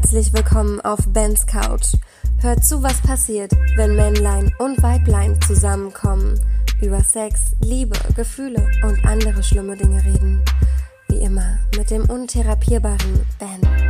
Herzlich 0.00 0.32
willkommen 0.32 0.80
auf 0.80 0.98
Bens 1.08 1.46
Couch. 1.46 1.94
Hört 2.40 2.64
zu, 2.64 2.82
was 2.82 3.02
passiert, 3.02 3.52
wenn 3.76 3.96
Männlein 3.96 4.50
und 4.58 4.82
Weiblein 4.82 5.38
zusammenkommen, 5.42 6.40
über 6.80 7.00
Sex, 7.00 7.52
Liebe, 7.60 7.96
Gefühle 8.16 8.66
und 8.82 9.04
andere 9.04 9.42
schlimme 9.42 9.76
Dinge 9.76 10.02
reden. 10.02 10.42
Wie 11.08 11.18
immer 11.18 11.58
mit 11.76 11.90
dem 11.90 12.08
untherapierbaren 12.08 13.26
Ben. 13.38 13.89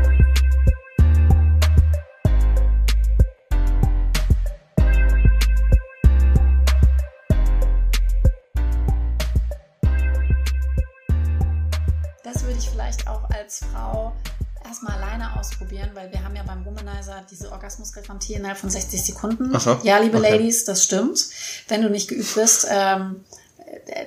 Ausprobieren, 15.70 15.90
weil 15.94 16.12
wir 16.12 16.24
haben 16.24 16.34
ja 16.36 16.42
beim 16.42 16.64
Womanizer 16.64 17.24
diese 17.30 17.50
Orgasmusgarantie 17.52 18.34
innerhalb 18.34 18.58
von 18.58 18.70
60 18.70 19.04
Sekunden. 19.04 19.50
Ach 19.54 19.60
so, 19.60 19.78
Ja, 19.82 19.98
liebe 19.98 20.18
okay. 20.18 20.32
Ladies, 20.32 20.64
das 20.64 20.82
stimmt. 20.84 21.26
Wenn 21.68 21.82
du 21.82 21.90
nicht 21.90 22.08
geübt 22.08 22.34
bist, 22.34 22.66
ähm, 22.70 23.24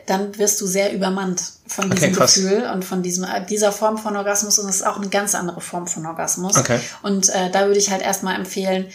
dann 0.06 0.38
wirst 0.38 0.60
du 0.62 0.68
sehr 0.68 0.94
übermannt 0.94 1.42
von 1.68 1.86
Okay, 1.86 1.96
diesem 1.96 2.14
krass. 2.16 2.36
Gefühl 2.36 2.70
und 2.74 2.84
von 2.84 3.02
diesem, 3.02 3.24
äh, 3.24 3.46
dieser 3.46 3.72
Form 3.72 3.98
von 3.98 4.16
Orgasmus 4.18 4.60
und 4.60 4.68
es 4.70 4.78
ist 4.78 4.86
auch 4.86 4.98
eine 4.98 5.08
ganz 5.10 5.36
andere 5.36 5.62
Form 5.62 5.88
von 5.88 6.06
Orgasmus. 6.06 6.58
Okay. 6.58 6.80
Und 7.02 7.30
äh, 7.30 7.50
da 7.50 7.68
würde 7.68 7.80
ich 7.80 7.90
halt 7.90 8.02
erstmal 8.02 8.36
empfehlen, 8.36 8.88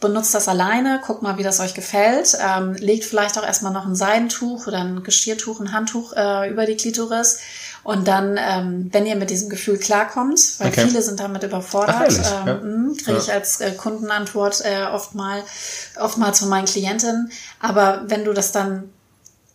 benutzt 0.00 0.34
das 0.34 0.46
alleine, 0.48 1.00
guckt 1.04 1.22
mal, 1.22 1.38
wie 1.38 1.42
das 1.42 1.60
euch 1.60 1.74
gefällt. 1.74 2.36
Ähm, 2.44 2.74
legt 2.74 3.04
vielleicht 3.04 3.38
auch 3.38 3.44
erstmal 3.44 3.72
noch 3.72 3.84
ein 3.86 3.96
Seidentuch 3.96 4.66
oder 4.66 4.78
ein 4.78 5.02
Geschirrtuch, 5.02 5.60
ein 5.60 5.72
Handtuch 5.72 6.12
äh, 6.14 6.50
über 6.50 6.66
die 6.66 6.76
Klitoris. 6.76 7.38
Und 7.88 8.06
dann, 8.06 8.38
ähm, 8.38 8.90
wenn 8.92 9.06
ihr 9.06 9.16
mit 9.16 9.30
diesem 9.30 9.48
Gefühl 9.48 9.78
klarkommt, 9.78 10.38
weil 10.58 10.68
Okay. 10.68 10.86
viele 10.86 11.00
sind 11.00 11.20
damit 11.20 11.42
überfordert, 11.42 11.96
Ach, 11.96 12.02
ehrlich? 12.02 12.18
ähm, 12.18 12.46
Ja. 12.46 12.54
mh, 12.56 12.94
kriege 13.02 13.18
ich 13.18 13.32
als 13.32 13.60
äh, 13.62 13.70
Kundenantwort 13.72 14.60
äh, 14.62 14.84
oft 14.92 15.14
mal, 15.14 15.42
oftmals 15.98 16.40
von 16.40 16.50
meinen 16.50 16.66
Klientinnen. 16.66 17.32
Aber 17.60 18.02
wenn 18.04 18.26
du 18.26 18.34
das 18.34 18.52
dann 18.52 18.90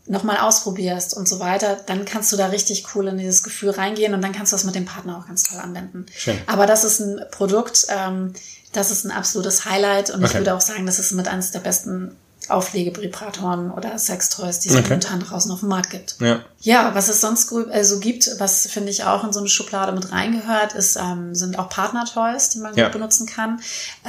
nochmal 0.07 0.37
ausprobierst 0.37 1.15
und 1.15 1.27
so 1.29 1.39
weiter, 1.39 1.77
dann 1.85 2.05
kannst 2.05 2.33
du 2.33 2.35
da 2.37 2.47
richtig 2.47 2.87
cool 2.95 3.07
in 3.07 3.19
dieses 3.19 3.43
Gefühl 3.43 3.69
reingehen 3.69 4.15
und 4.15 4.23
dann 4.23 4.31
kannst 4.31 4.51
du 4.51 4.55
das 4.55 4.63
mit 4.63 4.73
dem 4.73 4.85
Partner 4.85 5.19
auch 5.19 5.27
ganz 5.27 5.43
toll 5.43 5.59
anwenden. 5.59 6.07
Schön. 6.15 6.39
Aber 6.47 6.65
das 6.65 6.83
ist 6.83 7.01
ein 7.01 7.21
Produkt, 7.29 7.85
ähm, 7.89 8.33
das 8.71 8.89
ist 8.89 9.05
ein 9.05 9.11
absolutes 9.11 9.65
Highlight 9.65 10.09
und 10.09 10.23
ich 10.23 10.31
Okay. 10.31 10.39
würde 10.39 10.55
auch 10.55 10.61
sagen, 10.61 10.87
das 10.87 10.97
ist 10.97 11.11
mit 11.11 11.27
eines 11.27 11.51
der 11.51 11.59
besten 11.59 12.17
Auflegevibratoren 12.49 13.71
oder 13.71 13.97
Sextoys, 13.97 14.59
die 14.59 14.69
es 14.69 14.75
Okay. 14.75 14.83
momentan 14.83 15.19
draußen 15.21 15.51
auf 15.51 15.61
dem 15.61 15.69
Markt 15.69 15.89
gibt. 15.91 16.15
Ja. 16.19 16.41
Ja, 16.59 16.95
was 16.95 17.09
es 17.09 17.19
sonst 17.19 17.51
äh, 17.71 17.83
so 17.83 17.99
gibt, 17.99 18.29
was 18.39 18.67
finde 18.67 18.89
ich 18.89 19.03
auch 19.03 19.23
in 19.25 19.33
so 19.33 19.39
eine 19.39 19.49
Schublade 19.49 19.91
mit 19.91 20.11
reingehört, 20.11 20.73
ist, 20.73 20.95
ähm, 20.95 21.35
sind 21.35 21.59
auch 21.59 21.67
Partner-Toys, 21.69 22.49
die 22.49 22.59
man 22.59 22.73
Ja. 22.75 22.85
gut 22.85 22.93
benutzen 22.93 23.25
kann. 23.27 23.59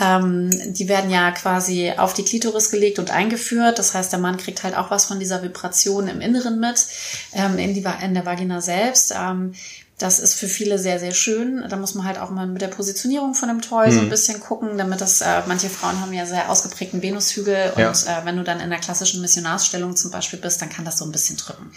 Ähm, 0.00 0.50
die 0.72 0.88
werden 0.88 1.10
ja 1.10 1.30
quasi 1.32 1.92
auf 1.96 2.14
die 2.14 2.24
Klitoris 2.24 2.70
gelegt 2.70 2.98
und 2.98 3.10
eingeführt. 3.10 3.78
Das 3.78 3.94
heißt, 3.94 4.12
der 4.12 4.20
Mann 4.20 4.36
kriegt 4.36 4.62
halt 4.62 4.77
auch 4.77 4.90
was 4.90 5.06
von 5.06 5.18
dieser 5.18 5.42
Vibration 5.42 6.06
im 6.08 6.20
Inneren 6.20 6.60
mit, 6.60 6.86
ähm, 7.32 7.58
in, 7.58 7.74
die, 7.74 7.84
in 8.02 8.14
der 8.14 8.24
Vagina 8.27 8.60
selbst. 8.60 9.12
Ähm, 9.94 10.00
das 10.00 10.18
ist 10.18 10.34
für 10.34 10.48
viele 10.48 10.78
sehr, 10.78 10.98
sehr 10.98 11.12
schön. 11.14 11.64
Da 11.68 11.76
muss 11.76 11.94
man 11.94 12.04
halt 12.04 12.18
auch 12.18 12.30
mal 12.30 12.46
mit 12.46 12.60
der 12.62 12.68
Positionierung 12.68 13.34
von 13.34 13.48
dem 13.48 13.60
Toy 13.62 13.86
Mhm. 13.88 13.92
so 13.92 14.00
ein 14.00 14.08
bisschen 14.08 14.40
gucken, 14.40 14.76
damit 14.76 15.00
das, 15.00 15.20
äh, 15.20 15.42
manche 15.46 15.68
Frauen 15.68 16.00
haben 16.00 16.12
ja 16.12 16.26
sehr 16.26 16.50
ausgeprägten 16.50 17.00
Venushügel 17.00 17.72
Ja. 17.76 17.88
und 17.88 17.96
äh, 18.06 18.24
wenn 18.24 18.36
du 18.36 18.42
dann 18.42 18.60
in 18.60 18.70
der 18.70 18.80
klassischen 18.80 19.20
Missionarsstellung 19.20 19.94
zum 19.96 20.10
Beispiel 20.10 20.38
bist, 20.40 20.60
dann 20.60 20.68
kann 20.68 20.84
das 20.84 20.98
so 20.98 21.04
ein 21.04 21.12
bisschen 21.12 21.36
drücken. 21.36 21.70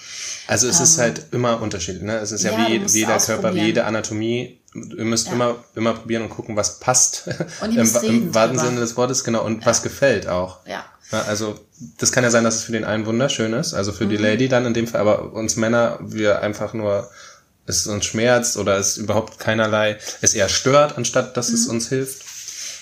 Also 0.48 0.68
es 0.68 0.80
ist 0.80 0.98
halt 0.98 1.26
immer 1.32 1.62
unterschiedlich. 1.62 2.04
Ne? 2.04 2.18
Es 2.18 2.32
ist 2.32 2.44
ja, 2.44 2.52
Ähm, 2.52 2.60
ja, 2.82 2.88
wie, 2.94 2.98
jeder 3.00 3.18
Körper, 3.20 3.54
wie 3.54 3.62
jede 3.62 3.86
Anatomie. 3.86 4.60
Ihr 4.74 5.06
müsst 5.06 5.28
Ja. 5.28 5.34
immer, 5.34 5.56
immer 5.76 5.94
probieren 5.94 6.24
und 6.24 6.30
gucken, 6.30 6.56
was 6.56 6.80
passt. 6.80 7.24
Und 7.62 7.72
Im, 7.76 7.80
Im 8.04 8.32
drüber. 8.32 8.60
Sinne 8.60 8.80
des 8.80 8.96
Wortes, 8.98 9.24
genau. 9.24 9.44
Und 9.44 9.66
was 9.66 9.82
gefällt 9.84 10.28
auch. 10.28 10.60
Ja. 10.68 10.84
Ja, 11.12 11.22
also 11.22 11.58
das 12.00 12.12
kann 12.12 12.24
ja 12.26 12.30
sein, 12.30 12.44
dass 12.44 12.56
es 12.56 12.64
für 12.64 12.74
den 12.74 12.84
einen 12.84 13.06
wunderschön 13.06 13.54
ist, 13.54 13.74
also 13.74 13.94
für 13.94 14.06
Mhm. 14.06 14.10
die 14.10 14.18
Lady 14.18 14.50
dann 14.50 14.66
in 14.66 14.74
dem 14.74 14.88
Fall, 14.88 15.00
aber 15.00 15.32
uns 15.34 15.56
Männer, 15.56 16.00
wir 16.02 16.42
einfach 16.42 16.74
nur, 16.74 17.10
es 17.68 17.86
uns 17.88 18.06
schmerzt 18.06 18.58
oder 18.58 18.78
es 18.78 18.98
überhaupt 18.98 19.40
keinerlei, 19.40 19.98
es 20.22 20.34
eher 20.34 20.50
stört, 20.50 20.98
anstatt 20.98 21.38
dass 21.38 21.50
Mhm. 21.50 21.56
es 21.56 21.68
uns 21.68 21.90
hilft. 21.90 22.24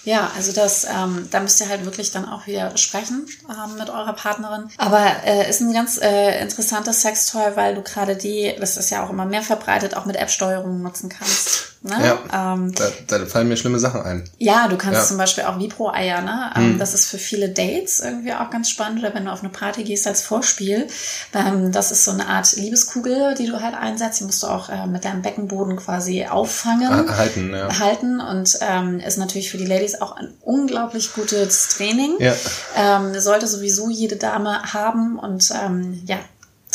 Ja, 0.05 0.31
also 0.35 0.51
das, 0.51 0.83
ähm, 0.85 1.27
da 1.31 1.39
müsst 1.39 1.59
ihr 1.61 1.67
halt 1.67 1.83
wirklich 1.83 2.11
dann 2.11 2.29
auch 2.29 2.45
wieder 2.45 2.77
sprechen 2.77 3.25
ähm, 3.49 3.77
mit 3.79 3.89
eurer 3.89 4.13
Partnerin. 4.13 4.69
Aber 4.77 5.03
äh, 5.25 5.49
ist 5.49 5.61
ein 5.61 5.73
ganz 5.73 5.97
äh, 5.99 6.39
interessantes 6.41 7.01
Sextoy, 7.01 7.55
weil 7.55 7.73
du 7.73 7.81
gerade 7.81 8.15
die, 8.15 8.55
das 8.59 8.77
ist 8.77 8.91
ja 8.91 9.03
auch 9.03 9.09
immer 9.09 9.25
mehr 9.25 9.41
verbreitet, 9.41 9.97
auch 9.97 10.05
mit 10.05 10.15
App-Steuerung 10.15 10.83
nutzen 10.83 11.09
kannst. 11.09 11.64
Ne? 11.85 12.17
Ja. 12.31 12.53
Ähm, 12.53 12.73
Da, 12.73 12.85
da 13.07 13.25
fallen 13.25 13.47
mir 13.47 13.57
schlimme 13.57 13.79
Sachen 13.79 14.01
ein. 14.01 14.23
ja, 14.39 14.67
du 14.67 14.75
kannst 14.77 14.99
Ja. 15.01 15.05
zum 15.07 15.17
Beispiel 15.17 15.43
auch 15.45 15.59
Vibro-Eier, 15.59 16.21
ne? 16.21 16.51
Ähm, 16.55 16.79
Das 16.79 16.93
ist 16.93 17.05
für 17.05 17.17
viele 17.17 17.49
Dates 17.49 17.99
irgendwie 17.99 18.33
auch 18.33 18.49
ganz 18.49 18.69
spannend. 18.69 18.99
Oder 18.99 19.13
wenn 19.13 19.25
du 19.25 19.31
auf 19.31 19.41
eine 19.41 19.49
Party 19.49 19.83
gehst 19.83 20.07
als 20.07 20.21
Vorspiel. 20.21 20.87
Ähm, 21.33 21.71
das 21.71 21.91
ist 21.91 22.03
so 22.05 22.11
eine 22.11 22.27
Art 22.27 22.55
Liebeskugel, 22.55 23.35
die 23.35 23.45
du 23.47 23.61
halt 23.61 23.75
einsetzt. 23.75 24.19
Die 24.19 24.23
musst 24.25 24.41
du 24.43 24.47
auch 24.47 24.69
äh, 24.69 24.87
mit 24.87 25.05
deinem 25.05 25.21
Beckenboden 25.21 25.75
quasi 25.77 26.25
auffangen 26.25 27.15
halten, 27.17 27.51
ja. 27.53 27.79
halten 27.79 28.19
und 28.19 28.57
ähm, 28.61 28.99
ist 28.99 29.17
natürlich 29.17 29.51
für 29.51 29.57
die 29.57 29.65
Ladies 29.65 30.01
auch 30.01 30.15
ein 30.15 30.33
unglaublich 30.41 31.13
gutes 31.13 31.69
Training. 31.69 32.15
Ja. 32.19 32.33
Ähm, 32.75 33.19
sollte 33.19 33.47
sowieso 33.47 33.89
jede 33.89 34.15
Dame 34.15 34.61
haben 34.73 35.19
und 35.19 35.51
ähm, 35.63 36.01
ja 36.07 36.17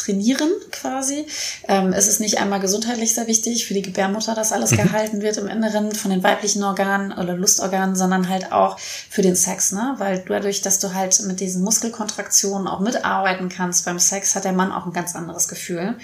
trainieren 0.00 0.50
quasi. 0.71 1.27
Ähm, 1.69 1.93
es 1.93 2.09
ist 2.09 2.21
nicht 2.21 2.38
einmal 2.38 2.61
gesundheitlich 2.61 3.15
sehr 3.15 3.27
wichtig 3.27 3.66
für 3.66 3.75
die 3.75 3.83
Gebärmutter, 3.83 4.34
dass 4.34 4.53
alles 4.53 4.71
gehalten 4.71 5.22
wird 5.22 5.37
im 5.37 5.49
Inneren 5.49 5.93
von 5.93 6.11
den 6.11 6.22
weiblichen 6.22 6.62
Organen 6.62 7.12
oder 7.12 7.34
Lustorganen, 7.34 7.97
sondern 7.97 8.28
halt 8.28 8.53
auch 8.53 8.78
für 8.78 9.22
den 9.22 9.37
Sex, 9.37 9.72
ne? 9.72 9.94
Weil 9.99 10.25
dadurch, 10.27 10.62
dass 10.62 10.78
du 10.78 10.94
halt 10.94 11.21
mit 11.27 11.41
diesen 11.41 11.62
Muskelkontraktionen 11.62 12.66
auch 12.66 12.81
mitarbeiten 12.81 13.49
kannst 13.49 13.84
beim 13.84 13.99
Sex, 13.99 14.34
hat 14.34 14.44
der 14.44 14.53
Mann 14.53 14.72
auch 14.72 14.87
ein 14.87 14.93
ganz 14.93 15.15
anderes 15.15 15.49
Gefühl. 15.49 15.97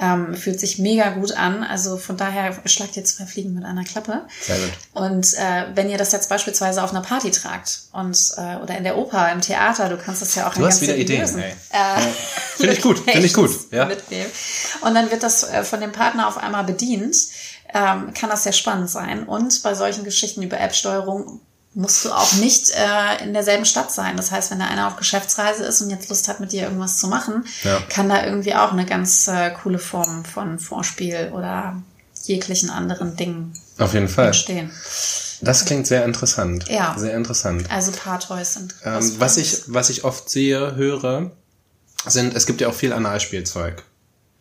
Ähm, 0.00 0.34
fühlt 0.34 0.60
sich 0.60 0.78
mega 0.78 1.10
gut 1.10 1.32
an. 1.32 1.62
Also 1.62 1.96
von 1.96 2.16
daher 2.16 2.56
schlagt 2.66 2.96
ihr 2.96 3.04
zwei 3.04 3.26
Fliegen 3.26 3.54
mit 3.54 3.64
einer 3.64 3.84
Klappe. 3.84 4.22
Sehr 4.40 4.56
gut. 4.56 4.72
Und 4.92 5.34
äh, 5.34 5.66
wenn 5.74 5.90
ihr 5.90 5.98
das 5.98 6.12
jetzt 6.12 6.28
beispielsweise 6.28 6.82
auf 6.82 6.90
einer 6.90 7.02
Party 7.02 7.30
tragt 7.30 7.82
und 7.92 8.16
äh, 8.36 8.56
oder 8.62 8.76
in 8.76 8.84
der 8.84 8.96
Oper, 8.96 9.30
im 9.32 9.40
Theater, 9.40 9.88
du 9.88 9.96
kannst 9.96 10.22
das 10.22 10.34
ja 10.34 10.48
auch 10.48 10.54
Du 10.54 10.66
hast 10.66 10.80
wieder 10.80 10.96
Ideen. 10.96 11.22
Äh, 11.38 12.00
Finde 12.56 12.74
ich 12.74 12.82
gut, 12.82 12.98
finde 13.10 13.26
ich 13.26 13.34
gut, 13.34 13.41
ja. 13.70 13.86
mitnehmen. 13.86 14.30
Und 14.82 14.94
dann 14.94 15.10
wird 15.10 15.22
das 15.22 15.44
äh, 15.44 15.64
von 15.64 15.80
dem 15.80 15.92
Partner 15.92 16.28
auf 16.28 16.38
einmal 16.38 16.64
bedient. 16.64 17.16
Ähm, 17.74 18.12
kann 18.12 18.28
das 18.30 18.42
sehr 18.44 18.52
spannend 18.52 18.90
sein. 18.90 19.24
Und 19.24 19.62
bei 19.62 19.74
solchen 19.74 20.04
Geschichten 20.04 20.42
über 20.42 20.60
App-Steuerung 20.60 21.40
musst 21.74 22.04
du 22.04 22.12
auch 22.12 22.34
nicht 22.34 22.70
äh, 22.72 23.24
in 23.24 23.32
derselben 23.32 23.64
Stadt 23.64 23.90
sein. 23.90 24.16
Das 24.18 24.30
heißt, 24.30 24.50
wenn 24.50 24.58
da 24.58 24.66
einer 24.66 24.88
auf 24.88 24.96
Geschäftsreise 24.96 25.64
ist 25.64 25.80
und 25.80 25.88
jetzt 25.88 26.10
Lust 26.10 26.28
hat, 26.28 26.38
mit 26.38 26.52
dir 26.52 26.64
irgendwas 26.64 26.98
zu 26.98 27.08
machen, 27.08 27.46
Ja. 27.62 27.80
kann 27.88 28.10
da 28.10 28.26
irgendwie 28.26 28.54
auch 28.54 28.72
eine 28.72 28.84
ganz 28.84 29.26
äh, 29.28 29.50
coole 29.62 29.78
Form 29.78 30.22
von 30.26 30.58
Vorspiel 30.58 31.30
oder 31.34 31.82
jeglichen 32.24 32.68
anderen 32.68 33.16
Dingen 33.16 33.54
Auf 33.78 33.94
jeden 33.94 34.08
Fall. 34.08 34.26
entstehen. 34.26 34.70
Das 35.40 35.64
klingt 35.64 35.86
sehr 35.86 36.04
interessant. 36.04 36.68
Ja. 36.68 36.94
Sehr 36.98 37.16
interessant. 37.16 37.68
Also 37.70 37.90
Paar-Toys 37.90 38.52
sind 38.54 38.74
Ähm, 38.84 39.14
was 39.18 39.38
ich, 39.38 39.62
was 39.66 39.88
ich 39.88 40.04
oft 40.04 40.28
sehe, 40.28 40.76
höre, 40.76 41.30
sind, 42.06 42.34
es 42.34 42.46
gibt 42.46 42.60
ja 42.60 42.68
auch 42.68 42.74
viel 42.74 42.92
Analspielzeug. 42.92 43.82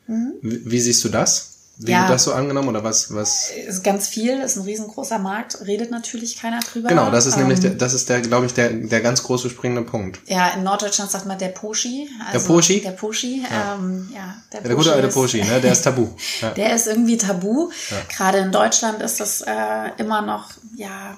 Wie, 0.08 0.62
wie 0.72 0.80
siehst 0.82 1.04
du 1.04 1.10
das? 1.10 1.48
Wie 1.78 1.86
Mhm. 1.86 1.92
Ja. 1.94 2.02
wird 2.02 2.12
das 2.12 2.24
so 2.26 2.34
angenommen 2.34 2.68
oder 2.68 2.84
was, 2.84 3.14
was? 3.16 3.50
ist 3.50 3.84
ganz 3.84 4.08
viel, 4.08 4.40
ist 4.42 4.56
ein 4.58 4.64
riesengroßer 4.64 5.18
Markt, 5.18 5.66
redet 5.66 5.90
natürlich 5.90 6.38
keiner 6.38 6.60
drüber. 6.60 6.90
Genau, 6.90 7.10
das 7.10 7.26
ist 7.26 7.36
Ähm, 7.36 7.44
nämlich, 7.44 7.60
der, 7.62 7.72
das 7.72 7.94
ist 7.94 8.10
der, 8.10 8.22
glaube 8.22 8.46
ich, 8.46 8.54
der, 8.54 8.70
der 8.72 9.02
ganz 9.02 9.24
große 9.24 9.50
springende 9.50 9.84
Punkt. 9.84 10.20
Ja, 10.28 10.50
in 10.50 10.64
Norddeutschland 10.64 11.10
sagt 11.10 11.26
man 11.26 11.40
der 11.40 11.48
Poschi. 11.48 12.08
Also 12.30 12.46
Poschi? 12.46 12.82
Der 12.82 12.92
Poschi, 12.92 13.42
ja. 13.50 13.76
Ähm, 13.76 14.10
ja 14.14 14.36
der, 14.52 14.62
der 14.62 14.76
gute 14.76 14.94
alte 14.94 15.08
Poschi, 15.08 15.44
ne? 15.44 15.62
Der 15.62 15.72
ist 15.72 15.82
tabu. 15.84 16.10
Ja. 16.42 16.50
Der 16.52 16.76
ist 16.76 16.88
irgendwie 16.88 17.18
tabu. 17.18 17.72
Gerade 18.16 18.40
in 18.40 18.52
Deutschland 18.52 19.02
ist 19.02 19.20
das 19.20 19.42
äh, 19.42 19.92
immer 19.98 20.22
noch, 20.22 20.50
ja, 20.76 21.18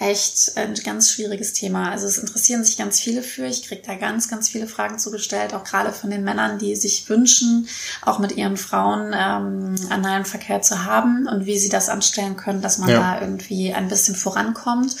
echt 0.00 0.56
ein 0.56 0.74
ganz 0.74 1.10
schwieriges 1.12 1.52
Thema. 1.52 1.90
Also 1.90 2.06
es 2.06 2.16
interessieren 2.16 2.64
sich 2.64 2.78
ganz 2.78 2.98
viele 2.98 3.22
für. 3.22 3.44
Ich 3.44 3.62
kriege 3.68 3.82
da 3.86 3.94
ganz, 3.94 4.28
ganz 4.28 4.48
viele 4.48 4.66
Fragen 4.66 4.98
zugestellt, 4.98 5.52
auch 5.52 5.62
gerade 5.62 5.92
von 5.92 6.08
den 6.10 6.24
Männern, 6.24 6.58
die 6.58 6.74
sich 6.74 7.08
wünschen, 7.10 7.68
auch 8.02 8.18
mit 8.18 8.32
ihren 8.32 8.56
Frauen 8.56 9.12
ähm, 9.14 9.76
analen 9.90 10.24
Verkehr 10.24 10.62
zu 10.62 10.84
haben 10.86 11.28
und 11.28 11.44
wie 11.44 11.58
sie 11.58 11.68
das 11.68 11.90
anstellen 11.90 12.36
können, 12.36 12.62
dass 12.62 12.78
man 12.78 12.88
Ja. 12.88 12.98
da 13.16 13.20
irgendwie 13.20 13.74
ein 13.74 13.88
bisschen 13.88 14.14
vorankommt. 14.16 14.96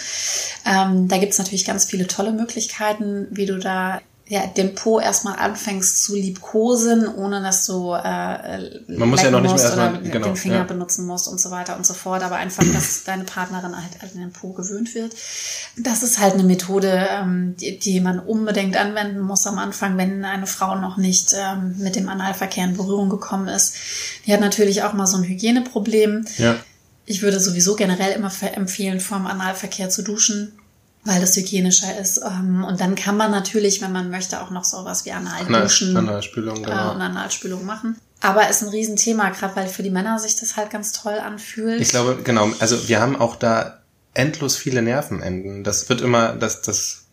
Ähm, 0.66 1.08
da 1.08 1.16
gibt's 1.16 1.38
natürlich 1.38 1.64
ganz 1.64 1.86
viele 1.86 2.06
tolle 2.06 2.32
Möglichkeiten, 2.32 3.26
wie 3.30 3.46
du 3.46 3.58
da 3.58 4.02
ja, 4.30 4.46
den 4.46 4.76
Po 4.76 5.00
erstmal 5.00 5.40
anfängst 5.40 6.04
zu 6.04 6.14
liebkosen, 6.14 7.08
ohne 7.16 7.42
dass 7.42 7.66
du 7.66 7.92
äh, 7.94 8.80
Man 8.86 9.08
muss 9.10 9.22
ja 9.22 9.30
noch 9.32 9.40
nicht 9.40 9.52
mehr 9.52 9.60
musst 9.60 9.72
oder 9.72 9.90
erstmal- 9.90 10.02
genau, 10.08 10.26
den 10.28 10.36
Finger 10.36 10.58
ja. 10.58 10.62
benutzen 10.62 11.04
musst 11.04 11.26
und 11.26 11.40
so 11.40 11.50
weiter 11.50 11.76
und 11.76 11.84
so 11.84 11.94
fort, 11.94 12.22
aber 12.22 12.36
einfach, 12.36 12.62
dass 12.72 13.02
deine 13.02 13.24
Partnerin 13.24 13.74
halt 13.74 14.00
an 14.00 14.10
den 14.14 14.30
Po 14.30 14.52
gewöhnt 14.52 14.94
wird. 14.94 15.16
Das 15.76 16.04
ist 16.04 16.20
halt 16.20 16.34
eine 16.34 16.44
Methode, 16.44 17.08
ähm, 17.10 17.56
die, 17.56 17.76
die 17.80 18.00
man 18.00 18.20
unbedingt 18.20 18.76
anwenden 18.76 19.18
muss 19.18 19.48
am 19.48 19.58
Anfang, 19.58 19.98
wenn 19.98 20.24
eine 20.24 20.46
Frau 20.46 20.76
noch 20.76 20.96
nicht 20.96 21.34
ähm, 21.36 21.74
mit 21.78 21.96
dem 21.96 22.08
Analverkehr 22.08 22.66
in 22.66 22.76
Berührung 22.76 23.08
gekommen 23.10 23.48
ist. 23.48 23.74
Die 24.26 24.32
hat 24.32 24.40
natürlich 24.40 24.84
auch 24.84 24.92
mal 24.92 25.08
so 25.08 25.16
ein 25.16 25.24
Hygieneproblem. 25.24 26.24
Ja. 26.38 26.54
Ich 27.04 27.22
würde 27.22 27.40
sowieso 27.40 27.74
generell 27.74 28.12
immer 28.12 28.30
empfehlen, 28.54 29.00
vorm 29.00 29.26
Analverkehr 29.26 29.90
zu 29.90 30.02
duschen, 30.04 30.52
weil 31.04 31.20
das 31.20 31.36
hygienischer 31.36 31.98
ist. 31.98 32.18
Ähm, 32.18 32.64
und 32.64 32.80
dann 32.80 32.94
kann 32.94 33.16
man 33.16 33.30
natürlich, 33.30 33.80
wenn 33.80 33.92
man 33.92 34.10
möchte, 34.10 34.40
auch 34.42 34.50
noch 34.50 34.64
sowas 34.64 35.04
wie 35.04 35.12
Analduschen 35.12 35.96
Analspülung, 35.96 36.62
genau. 36.62 36.92
und 36.92 37.00
Analspülung 37.00 37.64
machen. 37.64 37.96
Aber 38.20 38.48
ist 38.50 38.62
ein 38.62 38.68
Riesenthema, 38.68 39.30
gerade 39.30 39.56
weil 39.56 39.68
für 39.68 39.82
die 39.82 39.90
Männer 39.90 40.18
sich 40.18 40.36
das 40.36 40.56
halt 40.56 40.70
ganz 40.70 40.92
toll 40.92 41.18
anfühlt. 41.18 41.80
Ich 41.80 41.88
glaube, 41.88 42.18
genau, 42.22 42.50
also 42.58 42.88
wir 42.88 43.00
haben 43.00 43.16
auch 43.16 43.36
da 43.36 43.80
endlos 44.12 44.56
viele 44.56 44.82
Nervenenden. 44.82 45.64
Das 45.64 45.88
wird 45.88 46.02
immer, 46.02 46.34
das, 46.34 46.60
das, 46.60 47.04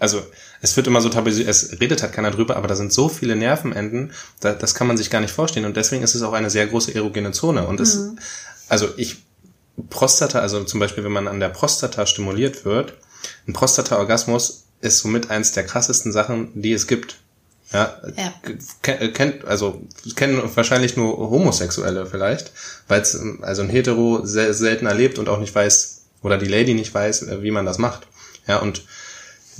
also 0.00 0.22
es 0.60 0.76
wird 0.76 0.88
immer 0.88 1.00
so 1.00 1.08
tabuisiert, 1.08 1.48
es 1.48 1.80
redet 1.80 2.02
halt 2.02 2.12
keiner 2.12 2.32
drüber, 2.32 2.56
aber 2.56 2.66
da 2.66 2.74
sind 2.74 2.92
so 2.92 3.08
viele 3.08 3.36
Nervenenden, 3.36 4.12
da, 4.40 4.52
das 4.52 4.74
kann 4.74 4.88
man 4.88 4.96
sich 4.96 5.08
gar 5.08 5.20
nicht 5.20 5.32
vorstellen. 5.32 5.66
Und 5.66 5.76
deswegen 5.76 6.02
ist 6.02 6.16
es 6.16 6.22
auch 6.22 6.32
eine 6.32 6.50
sehr 6.50 6.66
große 6.66 6.96
erogene 6.96 7.30
Zone. 7.30 7.68
Und 7.68 7.78
es, 7.78 7.96
mhm. 7.96 8.18
also 8.68 8.88
ich, 8.96 9.22
Prostata, 9.88 10.40
also 10.40 10.64
zum 10.64 10.80
Beispiel, 10.80 11.04
wenn 11.04 11.12
man 11.12 11.28
an 11.28 11.38
der 11.38 11.48
Prostata 11.48 12.06
stimuliert 12.06 12.64
wird, 12.64 12.94
ein 13.46 13.52
Prostata-Orgasmus 13.52 14.64
ist 14.80 14.98
somit 14.98 15.30
eins 15.30 15.52
der 15.52 15.64
krassesten 15.64 16.12
Sachen, 16.12 16.50
die 16.54 16.72
es 16.72 16.86
gibt. 16.86 17.18
Ja, 17.72 18.00
ja. 18.16 18.34
kennt, 18.82 19.44
also 19.44 19.80
kennen 20.16 20.42
wahrscheinlich 20.56 20.96
nur 20.96 21.16
Homosexuelle 21.30 22.04
vielleicht, 22.04 22.50
weil 22.88 23.00
es 23.00 23.16
also 23.42 23.62
ein 23.62 23.68
Hetero 23.68 24.24
sehr 24.24 24.52
selten 24.54 24.86
erlebt 24.86 25.20
und 25.20 25.28
auch 25.28 25.38
nicht 25.38 25.54
weiß, 25.54 26.00
oder 26.22 26.36
die 26.36 26.48
Lady 26.48 26.74
nicht 26.74 26.92
weiß, 26.92 27.22
äh, 27.28 27.42
wie 27.42 27.52
man 27.52 27.66
das 27.66 27.78
macht. 27.78 28.08
Ja, 28.48 28.58
und 28.58 28.82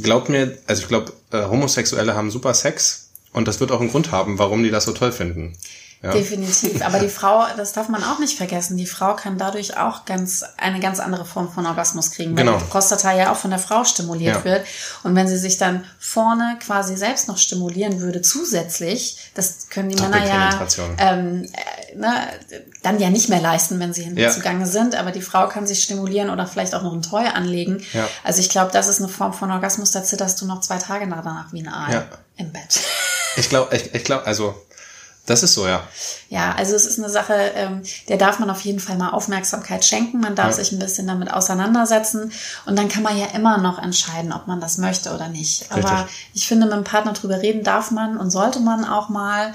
glaubt 0.01 0.29
mir, 0.29 0.59
also 0.67 0.83
ich 0.83 0.89
glaube, 0.89 1.13
äh, 1.31 1.45
Homosexuelle 1.45 2.15
haben 2.15 2.33
super 2.33 2.53
Sex 2.53 3.11
und 3.33 3.47
das 3.47 3.61
wird 3.61 3.71
auch 3.71 3.81
einen 3.81 3.91
Grund 3.91 4.11
haben, 4.11 4.39
warum 4.39 4.65
die 4.65 4.71
das 4.71 4.85
so 4.85 4.93
toll 4.93 5.13
finden. 5.13 5.57
Ja. 6.03 6.13
Definitiv. 6.13 6.83
Aber 6.83 6.99
die 6.99 7.11
Frau, 7.11 7.45
das 7.59 7.75
darf 7.75 7.91
man 7.91 8.03
auch 8.03 8.19
nicht 8.19 8.39
vergessen, 8.39 8.79
die 8.79 8.87
Frau 8.87 9.15
kann 9.17 9.37
dadurch 9.37 9.77
auch 9.77 10.07
ganz 10.07 10.43
eine 10.57 10.81
ganz 10.81 10.99
andere 10.99 11.27
Form 11.27 11.53
von 11.53 11.67
Orgasmus 11.67 12.11
kriegen, 12.13 12.35
weil 12.37 12.47
genau. 12.47 12.57
die 12.57 12.65
Prostata 12.65 13.13
ja 13.13 13.31
auch 13.31 13.37
von 13.37 13.51
der 13.51 13.59
Frau 13.59 13.85
stimuliert 13.85 14.37
ja. 14.37 14.45
wird. 14.45 14.67
Und 15.03 15.15
wenn 15.15 15.29
sie 15.29 15.37
sich 15.37 15.59
dann 15.59 15.85
vorne 15.99 16.57
quasi 16.65 16.97
selbst 16.97 17.29
noch 17.29 17.37
stimulieren 17.37 18.01
würde, 18.01 18.23
zusätzlich, 18.23 19.31
das 19.35 19.69
können 19.69 19.91
die 19.91 20.01
Männer 20.01 20.27
ja 20.27 20.67
ähm, 20.97 21.47
äh, 21.53 21.97
ne, 21.97 22.15
dann 22.83 22.99
ja 22.99 23.11
nicht 23.11 23.29
mehr 23.29 23.43
leisten, 23.43 23.79
wenn 23.79 23.93
sie 23.93 24.05
hinzugange 24.05 24.61
ja. 24.61 24.67
sind. 24.67 24.95
Aber 24.95 25.11
die 25.11 25.21
Frau 25.21 25.49
kann 25.49 25.67
sich 25.67 25.83
stimulieren 25.83 26.31
oder 26.31 26.47
vielleicht 26.47 26.75
auch 26.75 26.83
noch 26.83 26.95
ein 26.95 27.03
Toy 27.03 27.27
anlegen. 27.27 27.85
Ja. 27.93 28.09
Also 28.25 28.41
ich 28.41 28.49
glaube, 28.49 28.73
das 28.73 28.89
ist 28.89 29.01
eine 29.01 29.09
Form 29.09 29.35
von 29.35 29.51
Orgasmus, 29.51 29.91
da 29.91 30.03
zitterst 30.03 30.41
du 30.41 30.47
noch 30.47 30.63
zwei 30.63 30.79
Tage 30.79 31.07
danach 31.07 31.53
wie 31.53 31.61
ein 31.61 31.69
Aal 31.69 32.09
im 32.39 32.51
Bett. 32.53 32.81
Ich 33.37 33.51
glaube, 33.51 33.77
ich, 33.77 33.95
ich 33.95 34.05
glaube, 34.05 34.25
also 34.27 34.55
das 35.31 35.43
ist 35.43 35.55
so, 35.55 35.67
ja. 35.67 35.89
Ja, 36.29 36.55
also 36.57 36.75
es 36.75 36.85
ist 36.85 36.99
eine 36.99 37.09
Sache, 37.09 37.35
ähm, 37.55 37.83
der 38.09 38.19
darf 38.19 38.39
man 38.39 38.51
auf 38.51 38.61
jeden 38.63 38.81
Fall 38.81 38.97
mal 38.97 39.11
Aufmerksamkeit 39.11 39.85
schenken. 39.85 40.21
Man 40.21 40.35
darf 40.35 40.49
ja. 40.49 40.53
sich 40.53 40.73
ein 40.73 40.79
bisschen 40.79 41.07
damit 41.07 41.33
auseinandersetzen 41.33 42.33
und 42.67 42.79
dann 42.79 42.89
kann 42.89 43.03
man 43.03 43.17
ja 43.17 43.27
immer 43.27 43.59
noch 43.59 43.83
entscheiden, 43.83 44.33
ob 44.33 44.47
man 44.47 44.61
das 44.61 44.79
möchte 44.79 45.15
oder 45.15 45.29
nicht. 45.29 45.63
Richtig. 45.63 45.85
Aber 45.85 46.09
ich 46.35 46.47
finde, 46.47 46.67
mit 46.67 46.75
dem 46.75 46.85
Partner 46.85 47.13
drüber 47.13 47.41
reden 47.41 47.65
darf 47.65 47.91
man 47.91 48.17
und 48.17 48.31
sollte 48.31 48.61
man 48.61 48.85
auch 48.85 49.09
mal. 49.09 49.55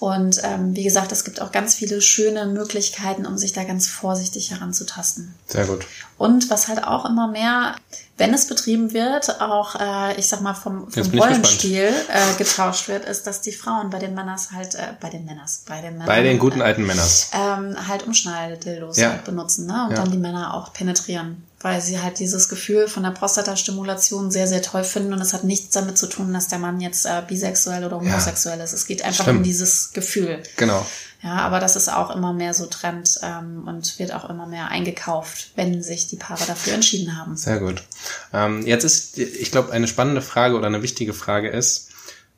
Und 0.00 0.40
ähm, 0.42 0.74
wie 0.74 0.82
gesagt, 0.82 1.12
es 1.12 1.24
gibt 1.24 1.40
auch 1.40 1.52
ganz 1.52 1.74
viele 1.74 2.02
schöne 2.02 2.46
Möglichkeiten, 2.46 3.24
um 3.24 3.38
sich 3.38 3.52
da 3.52 3.64
ganz 3.64 3.86
vorsichtig 3.86 4.50
heranzutasten. 4.50 5.34
Sehr 5.46 5.66
gut. 5.66 5.86
Und 6.18 6.50
was 6.50 6.68
halt 6.68 6.84
auch 6.84 7.04
immer 7.04 7.28
mehr 7.28 7.76
wenn 8.18 8.34
es 8.34 8.46
betrieben 8.46 8.92
wird, 8.92 9.40
auch, 9.40 9.74
äh, 9.80 10.18
ich 10.18 10.28
sag 10.28 10.42
mal, 10.42 10.54
vom, 10.54 10.90
vom 10.90 11.18
Rollenspiel 11.18 11.88
äh, 12.08 12.36
getauscht 12.36 12.88
wird, 12.88 13.04
ist, 13.04 13.26
dass 13.26 13.40
die 13.40 13.52
Frauen 13.52 13.90
bei 13.90 13.98
den 13.98 14.14
Männers 14.14 14.52
halt, 14.52 14.74
äh, 14.74 14.94
bei 15.00 15.08
den 15.08 15.24
Männers, 15.24 15.64
bei 15.66 15.80
den 15.80 15.94
Männern. 15.94 16.06
Bei 16.06 16.22
den 16.22 16.38
guten 16.38 16.60
alten 16.60 16.86
Männers. 16.86 17.30
Ähm, 17.32 17.76
halt 17.88 18.06
Umschneidedildos 18.06 18.98
ja. 18.98 19.10
halt 19.10 19.24
benutzen, 19.24 19.66
ne? 19.66 19.86
Und 19.86 19.92
ja. 19.92 19.96
dann 19.96 20.10
die 20.10 20.18
Männer 20.18 20.54
auch 20.54 20.72
penetrieren. 20.72 21.44
Weil 21.62 21.80
sie 21.80 22.00
halt 22.00 22.18
dieses 22.18 22.48
Gefühl 22.48 22.88
von 22.88 23.04
der 23.04 23.10
Prostatastimulation 23.10 24.30
sehr, 24.30 24.48
sehr 24.48 24.62
toll 24.62 24.84
finden 24.84 25.12
und 25.12 25.20
es 25.20 25.32
hat 25.32 25.44
nichts 25.44 25.70
damit 25.70 25.96
zu 25.96 26.08
tun, 26.08 26.32
dass 26.32 26.48
der 26.48 26.58
Mann 26.58 26.80
jetzt 26.80 27.06
äh, 27.06 27.22
bisexuell 27.26 27.84
oder 27.84 27.96
homosexuell 27.96 28.58
ja. 28.58 28.64
ist. 28.64 28.72
Es 28.72 28.86
geht 28.86 29.04
einfach 29.04 29.24
Stimmt. 29.24 29.38
um 29.38 29.44
dieses 29.44 29.92
Gefühl. 29.92 30.42
Genau. 30.56 30.84
Ja, 31.22 31.36
aber 31.36 31.60
das 31.60 31.76
ist 31.76 31.88
auch 31.88 32.14
immer 32.14 32.32
mehr 32.32 32.52
so 32.52 32.66
Trend 32.66 33.20
ähm, 33.22 33.68
und 33.68 33.98
wird 34.00 34.12
auch 34.12 34.28
immer 34.28 34.46
mehr 34.46 34.68
eingekauft, 34.68 35.52
wenn 35.54 35.80
sich 35.82 36.08
die 36.08 36.16
Paare 36.16 36.44
dafür 36.46 36.74
entschieden 36.74 37.16
haben. 37.16 37.36
Sehr 37.36 37.60
gut. 37.60 37.84
Ähm, 38.32 38.66
jetzt 38.66 38.82
ist, 38.82 39.18
ich 39.18 39.52
glaube, 39.52 39.72
eine 39.72 39.86
spannende 39.86 40.20
Frage 40.20 40.56
oder 40.56 40.66
eine 40.66 40.82
wichtige 40.82 41.14
Frage 41.14 41.48
ist, 41.48 41.90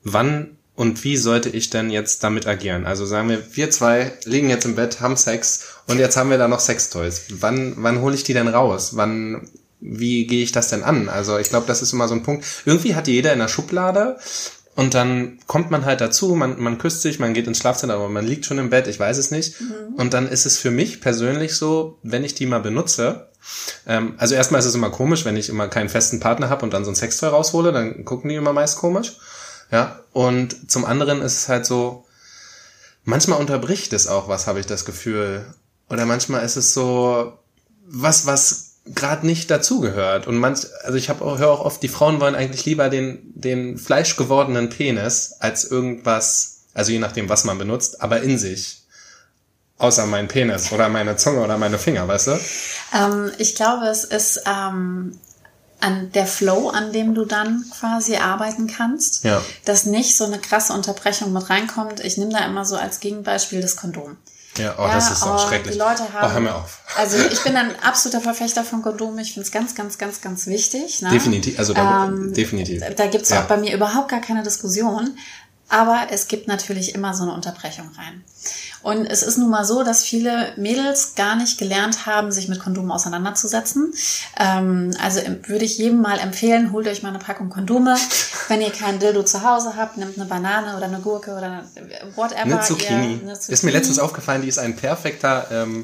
wann 0.03 0.59
und 0.77 1.05
wie 1.05 1.17
sollte 1.17 1.51
ich 1.51 1.71
denn 1.71 1.91
jetzt 1.91 2.25
damit 2.25 2.47
agieren? 2.47 2.87
Also 2.87 3.07
sagen 3.07 3.29
wir, 3.29 3.43
wir 3.53 3.71
zwei 3.71 4.13
liegen 4.25 4.51
jetzt 4.51 4.65
im 4.65 4.75
Bett, 4.75 5.01
haben 5.01 5.17
Sex 5.17 5.67
und 5.87 5.99
jetzt 5.99 6.17
haben 6.17 6.31
wir 6.31 6.39
da 6.39 6.49
noch 6.49 6.61
Sextoys. 6.61 7.27
Wann, 7.31 7.75
wann 7.79 8.01
hole 8.01 8.15
ich 8.15 8.25
die 8.25 8.35
denn 8.35 8.49
raus? 8.49 8.97
Wann, 8.97 9.49
wie 9.81 10.27
gehe 10.27 10.43
ich 10.43 10.53
das 10.53 10.69
denn 10.69 10.83
an? 10.83 11.09
Also 11.09 11.39
ich 11.39 11.49
glaube, 11.49 11.67
das 11.67 11.83
ist 11.83 11.93
immer 11.93 12.09
so 12.09 12.15
ein 12.15 12.25
Punkt. 12.25 12.45
Irgendwie 12.65 12.95
hat 12.95 13.07
jeder 13.07 13.33
in 13.33 13.39
der 13.39 13.49
Schublade 13.49 14.17
und 14.75 14.95
dann 14.95 15.39
kommt 15.47 15.71
man 15.71 15.85
halt 15.85 16.01
dazu, 16.01 16.35
man, 16.35 16.61
man 16.61 16.79
küsst 16.79 17.03
sich, 17.03 17.21
man 17.21 17.35
geht 17.35 17.47
ins 17.47 17.59
Schlafzimmer, 17.59 17.95
aber 17.95 18.09
man 18.09 18.27
liegt 18.27 18.45
schon 18.45 18.59
im 18.59 18.71
Bett, 18.71 18.89
ich 18.89 18.99
weiß 18.99 19.19
es 19.19 19.31
nicht. 19.31 19.61
Mhm. 19.61 19.95
Und 19.97 20.15
dann 20.15 20.29
ist 20.29 20.47
es 20.47 20.59
für 20.59 20.73
mich 20.73 21.01
persönlich 21.01 21.55
so, 21.55 21.99
wenn 22.03 22.25
ich 22.25 22.35
die 22.35 22.47
mal 22.47 22.61
benutze, 22.61 23.29
ähm, 23.87 24.15
also 24.17 24.35
erstmal 24.35 24.59
ist 24.59 24.65
es 24.65 24.75
immer 24.75 24.91
komisch, 24.91 25.25
wenn 25.25 25.37
ich 25.37 25.49
immer 25.49 25.69
keinen 25.69 25.89
festen 25.89 26.19
Partner 26.19 26.49
habe 26.49 26.65
und 26.65 26.75
dann 26.75 26.85
so 26.85 26.91
ein 26.91 26.97
Sextoy 26.97 27.29
raushole, 27.29 27.71
dann 27.71 28.05
gucken 28.05 28.31
die 28.31 28.37
immer 28.37 28.53
meist 28.53 28.79
komisch. 28.79 29.19
Ja, 29.71 30.01
und 30.13 30.71
zum 30.71 30.85
anderen 30.85 31.23
ist 31.23 31.37
es 31.37 31.49
halt 31.49 31.67
so, 31.67 32.07
manchmal 33.05 33.41
unterbricht 33.41 33.93
es 33.93 34.07
auch 34.07 34.29
was, 34.29 34.47
habe 34.47 34.61
ich 34.61 34.67
das 34.67 34.85
Gefühl. 34.85 35.45
Oder 35.89 36.07
manchmal 36.07 36.45
ist 36.45 36.57
es 36.57 36.75
so, 36.75 37.39
was, 37.87 38.27
was 38.27 38.75
gerade 38.87 39.27
nicht 39.27 39.51
dazugehört. 39.51 40.27
Und 40.27 40.37
manch, 40.37 40.61
also 40.83 40.99
ich 40.99 41.09
habe 41.09 41.39
höre 41.39 41.51
auch 41.51 41.65
oft, 41.65 41.83
die 41.83 41.89
Frauen 41.89 42.21
wollen 42.21 42.35
eigentlich 42.35 42.65
lieber 42.65 42.89
den, 42.89 43.33
den 43.35 43.79
fleischgewordenen 43.79 44.69
Penis 44.69 45.37
als 45.41 45.65
irgendwas, 45.65 46.65
also 46.75 46.93
je 46.93 46.99
nachdem, 46.99 47.29
was 47.29 47.45
man 47.45 47.59
benutzt, 47.59 48.03
aber 48.03 48.21
in 48.21 48.39
sich. 48.39 48.83
Außer 49.77 50.07
mein 50.07 50.29
Penis 50.29 50.71
oder 50.71 50.89
meine 50.89 51.17
Zunge 51.17 51.41
oder 51.43 51.59
meine 51.59 51.79
Finger, 51.79 52.07
weißt 52.07 52.29
du? 52.29 52.41
Ähm, 52.95 53.33
ich 53.39 53.57
glaube, 53.57 53.87
es 53.87 54.05
ist 54.05 54.43
ähm, 54.47 55.19
an 55.85 56.11
der 56.13 56.27
Flow, 56.27 56.71
an 56.71 56.93
dem 56.93 57.15
du 57.15 57.27
dann 57.27 57.65
quasi 57.79 58.17
arbeiten 58.17 58.67
kannst, 58.67 59.25
ja. 59.25 59.43
dass 59.67 59.85
nicht 59.85 60.17
so 60.17 60.25
eine 60.25 60.39
krasse 60.39 60.73
Unterbrechung 60.73 61.33
mit 61.33 61.51
reinkommt. 61.51 62.01
Ich 62.01 62.17
nehme 62.17 62.33
da 62.33 62.39
immer 62.47 62.65
so 62.65 62.77
als 62.77 63.01
Gegenbeispiel 63.01 63.61
das 63.61 63.77
Kondom. 63.77 64.17
Ja, 64.57 64.77
oh, 64.79 64.83
ja, 64.83 64.95
das 64.95 65.11
ist 65.11 65.23
auch 65.25 65.35
oh, 65.35 65.49
schrecklich. 65.49 65.75
Die 65.75 65.81
Leute 65.81 66.05
haben, 66.13 66.31
oh, 66.31 66.33
hör 66.33 66.41
mir 66.41 66.55
auf. 66.55 66.81
Also 66.97 67.19
ich 67.19 67.43
bin 67.43 67.57
ein 67.57 67.73
absoluter 67.83 68.21
Verfechter 68.21 68.63
von 68.63 68.81
Kondomen. 68.81 69.19
Ich 69.19 69.35
finde 69.35 69.47
es 69.47 69.53
ganz, 69.53 69.75
ganz, 69.75 69.99
ganz, 69.99 70.21
ganz 70.21 70.47
wichtig. 70.47 71.03
Ne? 71.03 71.11
Definitiv, 71.11 71.59
also 71.59 71.75
da, 71.75 72.07
ähm, 72.07 72.33
definitiv. 72.33 72.83
Da 72.97 73.07
gibt's 73.09 73.31
ja. 73.31 73.43
auch 73.43 73.47
bei 73.47 73.57
mir 73.57 73.75
überhaupt 73.75 74.09
gar 74.09 74.21
keine 74.21 74.45
Diskussion. 74.45 75.19
Aber 75.69 76.09
es 76.11 76.29
gibt 76.29 76.47
natürlich 76.47 76.95
immer 76.95 77.15
so 77.15 77.23
eine 77.23 77.33
Unterbrechung 77.33 77.91
rein. 77.97 78.23
Und 78.83 79.07
es 79.07 79.23
ist 79.23 79.39
nun 79.39 79.49
mal 79.49 79.65
so, 79.65 79.83
dass 79.83 80.05
viele 80.05 80.53
Mädels 80.57 81.15
gar 81.15 81.37
nicht 81.37 81.57
gelernt 81.57 82.05
haben, 82.05 82.31
sich 82.31 82.49
mit 82.49 82.61
Kondomen 82.61 82.91
auseinanderzusetzen. 82.91 83.95
Ähm, 84.39 84.95
also 85.01 85.21
würde 85.47 85.65
ich 85.65 85.79
jedem 85.79 86.03
mal 86.03 86.19
empfehlen, 86.19 86.71
holt 86.71 86.87
euch 86.87 87.03
mal 87.03 87.09
eine 87.09 87.19
Packung 87.19 87.49
Kondome. 87.49 87.97
Wenn 88.49 88.61
ihr 88.61 88.71
kein 88.71 88.99
Dildo 88.99 89.23
zu 89.23 89.43
Hause 89.43 89.75
habt, 89.77 89.97
nehmt 89.97 90.19
eine 90.19 90.27
Banane 90.27 90.77
oder 90.77 90.85
eine 90.85 91.01
Gurke 91.01 91.33
oder 91.33 91.65
whatever. 92.15 92.43
Eine 92.43 92.61
Zucchini. 92.61 93.15
Ihr, 93.15 93.21
eine 93.23 93.35
Zucchini. 93.35 93.55
Ist 93.55 93.65
mir 93.65 93.71
letztens 93.71 93.99
aufgefallen, 93.99 94.43
die 94.43 94.49
ist 94.49 94.59
ein 94.59 94.77
perfekter 94.77 95.47
ähm, 95.51 95.83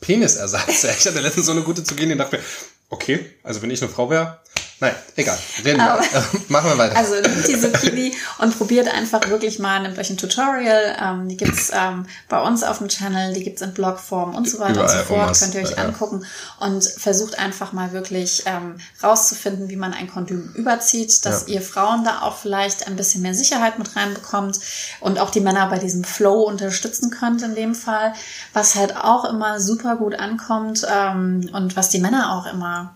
Penisersatz. 0.00 0.84
Ich 0.98 1.06
hatte 1.06 1.20
letztens 1.20 1.46
so 1.46 1.52
eine 1.52 1.62
gute 1.62 1.82
Zucchini 1.82 2.12
und 2.12 2.18
dachte 2.18 2.36
mir, 2.36 2.42
okay, 2.90 3.34
also 3.42 3.60
wenn 3.60 3.70
ich 3.70 3.82
eine 3.82 3.90
Frau 3.90 4.08
wäre, 4.08 4.40
Nein, 4.78 4.94
egal. 5.16 5.38
Reden 5.64 5.78
wir. 5.78 6.04
Machen 6.48 6.70
wir 6.70 6.76
weiter. 6.76 6.96
Also 6.96 7.14
nimmt 7.14 7.48
die 7.48 7.58
Zucchini 7.58 8.14
und 8.38 8.56
probiert 8.58 8.92
einfach 8.92 9.26
wirklich 9.30 9.58
mal, 9.58 9.80
nehmt 9.80 9.98
euch 9.98 10.10
ein 10.10 10.18
Tutorial. 10.18 10.96
Ähm, 11.02 11.28
die 11.30 11.38
gibt's 11.38 11.70
ähm, 11.72 12.06
bei 12.28 12.42
uns 12.42 12.62
auf 12.62 12.78
dem 12.78 12.88
Channel, 12.88 13.32
die 13.32 13.42
gibt's 13.42 13.62
in 13.62 13.72
Blogform 13.72 14.34
und 14.34 14.46
so 14.46 14.58
weiter 14.58 14.82
Überall, 14.82 15.00
und 15.00 15.06
so 15.08 15.14
fort. 15.14 15.38
Könnt 15.38 15.54
ihr 15.54 15.62
euch 15.62 15.70
ja. 15.70 15.84
angucken 15.84 16.26
und 16.60 16.84
versucht 16.84 17.38
einfach 17.38 17.72
mal 17.72 17.92
wirklich 17.92 18.42
ähm, 18.44 18.76
rauszufinden, 19.02 19.70
wie 19.70 19.76
man 19.76 19.94
ein 19.94 20.08
Kondom 20.08 20.52
überzieht, 20.54 21.24
dass 21.24 21.48
ja. 21.48 21.54
ihr 21.54 21.62
Frauen 21.62 22.04
da 22.04 22.20
auch 22.20 22.36
vielleicht 22.36 22.86
ein 22.86 22.96
bisschen 22.96 23.22
mehr 23.22 23.34
Sicherheit 23.34 23.78
mit 23.78 23.96
reinbekommt 23.96 24.60
und 25.00 25.18
auch 25.18 25.30
die 25.30 25.40
Männer 25.40 25.68
bei 25.70 25.78
diesem 25.78 26.04
Flow 26.04 26.42
unterstützen 26.42 27.10
könnt 27.10 27.40
in 27.40 27.54
dem 27.54 27.74
Fall, 27.74 28.12
was 28.52 28.74
halt 28.74 28.94
auch 28.94 29.24
immer 29.24 29.58
super 29.58 29.96
gut 29.96 30.18
ankommt 30.18 30.86
ähm, 30.86 31.48
und 31.54 31.76
was 31.76 31.88
die 31.88 31.98
Männer 31.98 32.34
auch 32.36 32.52
immer 32.52 32.94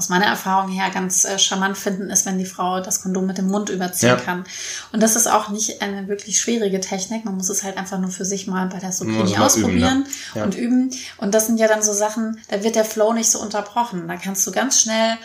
aus 0.00 0.08
meiner 0.08 0.24
Erfahrung 0.24 0.70
her 0.70 0.88
ganz 0.88 1.26
äh, 1.26 1.38
charmant 1.38 1.76
finden, 1.76 2.08
ist, 2.08 2.24
wenn 2.24 2.38
die 2.38 2.46
Frau 2.46 2.80
das 2.80 3.02
Kondom 3.02 3.26
mit 3.26 3.36
dem 3.36 3.48
Mund 3.48 3.68
überziehen 3.68 4.08
ja. 4.08 4.16
kann. 4.16 4.44
Und 4.92 5.02
das 5.02 5.14
ist 5.14 5.26
auch 5.26 5.50
nicht 5.50 5.82
eine 5.82 6.08
wirklich 6.08 6.40
schwierige 6.40 6.80
Technik. 6.80 7.26
Man 7.26 7.36
muss 7.36 7.50
es 7.50 7.62
halt 7.62 7.76
einfach 7.76 7.98
nur 7.98 8.10
für 8.10 8.24
sich 8.24 8.46
mal 8.46 8.66
bei 8.68 8.78
der 8.78 8.92
Zucchini 8.92 9.36
ausprobieren 9.36 9.98
üben, 9.98 10.02
ne? 10.04 10.36
ja. 10.36 10.44
und 10.44 10.54
üben. 10.54 10.90
Und 11.18 11.34
das 11.34 11.48
sind 11.48 11.60
ja 11.60 11.68
dann 11.68 11.82
so 11.82 11.92
Sachen, 11.92 12.40
da 12.48 12.62
wird 12.62 12.76
der 12.76 12.86
Flow 12.86 13.12
nicht 13.12 13.30
so 13.30 13.42
unterbrochen. 13.42 14.08
Da 14.08 14.16
kannst 14.16 14.46
du 14.46 14.52
ganz 14.52 14.80
schnell 14.80 15.18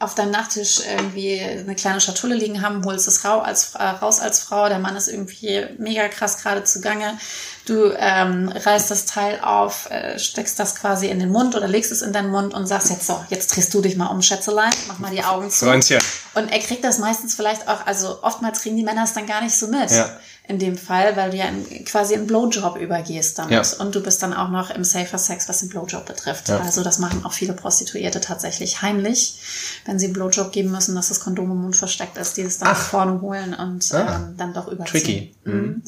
auf 0.00 0.14
deinem 0.14 0.32
Nachttisch 0.32 0.80
irgendwie 0.80 1.40
eine 1.40 1.74
kleine 1.74 2.00
Schatulle 2.00 2.34
liegen 2.34 2.62
haben, 2.62 2.84
holst 2.84 3.06
es 3.06 3.24
raus 3.24 3.44
als, 3.44 3.74
äh, 3.74 3.82
raus 3.82 4.20
als 4.20 4.40
Frau, 4.40 4.68
der 4.68 4.78
Mann 4.78 4.96
ist 4.96 5.08
irgendwie 5.08 5.66
mega 5.78 6.08
krass 6.08 6.38
gerade 6.38 6.64
zugange. 6.64 7.18
Du 7.64 7.94
ähm, 7.96 8.52
reißt 8.54 8.90
das 8.90 9.06
Teil 9.06 9.40
auf, 9.40 9.88
äh, 9.90 10.18
steckst 10.18 10.58
das 10.58 10.74
quasi 10.74 11.06
in 11.06 11.20
den 11.20 11.30
Mund 11.30 11.54
oder 11.54 11.66
legst 11.66 11.92
es 11.92 12.02
in 12.02 12.12
deinen 12.12 12.30
Mund 12.30 12.52
und 12.52 12.66
sagst 12.66 12.90
jetzt 12.90 13.06
so, 13.06 13.24
jetzt 13.30 13.54
drehst 13.54 13.72
du 13.72 13.80
dich 13.80 13.96
mal 13.96 14.08
um, 14.08 14.20
Schätzelein, 14.20 14.72
mach 14.88 14.98
mal 14.98 15.10
die 15.10 15.22
Augen 15.22 15.48
zu. 15.50 15.64
Freundchen. 15.64 16.00
Und 16.34 16.52
er 16.52 16.58
kriegt 16.58 16.84
das 16.84 16.98
meistens 16.98 17.34
vielleicht 17.34 17.68
auch, 17.68 17.86
also 17.86 18.18
oftmals 18.22 18.60
kriegen 18.60 18.76
die 18.76 18.82
Männer 18.82 19.04
es 19.04 19.14
dann 19.14 19.26
gar 19.26 19.42
nicht 19.42 19.56
so 19.56 19.68
mit. 19.68 19.90
Ja. 19.90 20.10
In 20.46 20.58
dem 20.58 20.76
Fall, 20.76 21.16
weil 21.16 21.30
du 21.30 21.38
ja 21.38 21.46
in, 21.46 21.86
quasi 21.86 22.12
in 22.12 22.26
Blowjob 22.26 22.76
übergehst 22.76 23.38
damit. 23.38 23.52
Ja. 23.52 23.62
Und 23.78 23.94
du 23.94 24.02
bist 24.02 24.22
dann 24.22 24.34
auch 24.34 24.50
noch 24.50 24.68
im 24.68 24.84
Safer 24.84 25.16
Sex, 25.16 25.48
was 25.48 25.60
den 25.60 25.70
Blowjob 25.70 26.04
betrifft. 26.04 26.50
Ja. 26.50 26.58
Also 26.60 26.82
das 26.84 26.98
machen 26.98 27.24
auch 27.24 27.32
viele 27.32 27.54
Prostituierte 27.54 28.20
tatsächlich 28.20 28.82
heimlich, 28.82 29.38
wenn 29.86 29.98
sie 29.98 30.04
einen 30.04 30.12
Blowjob 30.12 30.52
geben 30.52 30.70
müssen, 30.70 30.94
dass 30.94 31.08
das 31.08 31.20
Kondom 31.20 31.50
im 31.50 31.62
Mund 31.62 31.76
versteckt 31.76 32.18
ist, 32.18 32.36
die 32.36 32.42
es 32.42 32.58
dann 32.58 32.68
Ach. 32.72 32.76
vorne 32.76 33.22
holen 33.22 33.54
und 33.54 33.90
Ah. 33.94 34.16
ähm, 34.16 34.34
dann 34.36 34.52
doch 34.52 34.68
überziehen. 34.68 34.86
Tricky. 35.02 35.34
Mhm. 35.44 35.82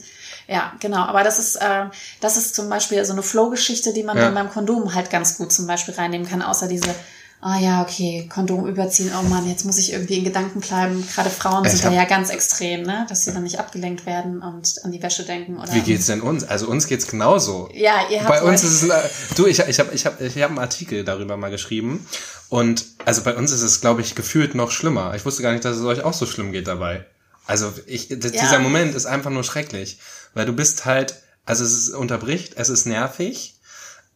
Ja, 0.49 0.73
genau. 0.81 1.01
Aber 1.05 1.23
das 1.23 1.39
ist, 1.39 1.57
äh, 1.57 1.85
das 2.23 2.39
ist 2.39 2.55
zum 2.55 2.71
Beispiel 2.71 3.05
so 3.05 3.13
eine 3.13 3.23
Flow-Geschichte, 3.23 3.93
die 3.93 4.05
man 4.05 4.17
Ja. 4.17 4.25
dann 4.25 4.35
beim 4.35 4.49
Kondom 4.49 4.95
halt 4.95 5.11
ganz 5.11 5.37
gut 5.37 5.53
zum 5.53 5.67
Beispiel 5.67 5.93
reinnehmen 5.93 6.27
kann, 6.27 6.41
außer 6.41 6.67
diese, 6.67 6.95
ah 7.41 7.59
ja, 7.61 7.83
okay, 7.83 8.29
Kondom 8.33 8.67
überziehen, 8.67 9.13
oh 9.19 9.23
Mann, 9.29 9.49
jetzt 9.49 9.65
muss 9.65 9.79
ich 9.79 9.93
irgendwie 9.93 10.19
in 10.19 10.25
Gedanken 10.25 10.61
bleiben. 10.61 11.07
Gerade 11.15 11.31
Frauen 11.31 11.65
Ich 11.65 11.73
sind 11.73 11.85
da 11.85 11.93
ja 11.93 12.05
ganz 12.05 12.31
extrem, 12.31 12.83
ne? 12.83 13.07
Dass 13.09 13.25
sie 13.25 13.33
dann 13.33 13.43
nicht 13.45 13.59
abgelenkt 13.59 14.05
werden 14.07 14.43
und 14.43 14.75
an 14.85 14.93
die 14.93 15.03
Wäsche 15.03 15.25
denken 15.25 15.59
oder. 15.59 15.73
Wie 15.73 15.81
geht's 15.81 16.07
denn 16.07 16.21
uns? 16.21 16.45
Also 16.45 16.67
uns 16.69 16.87
geht's 16.87 17.07
genauso. 17.07 17.69
Ja, 17.73 18.09
ihr 18.11 18.21
habt 18.21 18.29
Bei 18.29 18.43
uns 18.43 18.65
ist 18.65 18.83
es, 18.83 18.91
ein- 18.91 19.11
du, 19.37 19.47
ich, 19.47 19.59
ich 19.61 19.79
habe 19.79 19.95
ich 19.95 20.07
hab, 20.07 20.21
ich 20.21 20.37
hab 20.43 20.51
einen 20.51 20.59
Artikel 20.59 21.05
darüber 21.05 21.37
mal 21.37 21.51
geschrieben 21.51 22.07
und 22.49 22.85
also 23.05 23.23
bei 23.23 23.35
uns 23.37 23.53
ist 23.53 23.63
es, 23.63 23.81
glaube 23.81 24.01
ich, 24.01 24.15
gefühlt 24.15 24.55
noch 24.55 24.71
schlimmer. 24.71 25.15
Ich 25.15 25.25
wusste 25.25 25.43
gar 25.43 25.53
nicht, 25.53 25.65
dass 25.65 25.77
es 25.77 25.85
euch 25.85 26.03
auch 26.03 26.15
so 26.15 26.27
schlimm 26.27 26.53
geht 26.53 26.67
dabei. 26.67 27.05
Also 27.47 27.73
ich, 27.87 28.09
Ja. 28.09 28.17
dieser 28.17 28.59
Moment 28.59 28.95
ist 28.97 29.07
einfach 29.07 29.31
nur 29.31 29.45
schrecklich, 29.45 29.99
weil 30.35 30.47
du 30.47 30.53
bist 30.53 30.85
halt, 30.85 31.17
also 31.45 31.63
es 31.65 31.73
ist 31.75 31.91
unterbricht, 31.95 32.55
es 32.57 32.69
ist 32.71 32.87
nervig. 32.87 33.56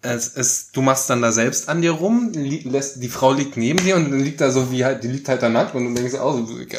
Es 0.02 0.28
ist, 0.28 0.75
du 0.75 0.80
machst 0.80 1.11
dann 1.11 1.21
da 1.21 1.30
selbst 1.30 1.69
an 1.69 1.83
dir 1.83 1.90
rum, 1.90 2.33
lässt, 2.33 3.02
die 3.02 3.09
Frau 3.11 3.35
liegt 3.35 3.59
neben 3.59 3.85
dir 3.85 3.97
und 3.97 4.11
dann 4.11 4.21
liegt 4.21 4.40
da 4.40 4.50
so 4.50 4.73
wie 4.73 4.83
halt, 4.83 5.04
die 5.04 5.09
liegt 5.09 5.28
halt 5.28 5.42
da 5.42 5.50
nackt 5.50 5.75
und 5.75 5.85
du 5.85 5.95
denkst 5.95 6.14
auch 6.14 6.33
so, 6.33 6.38
und 6.54 6.73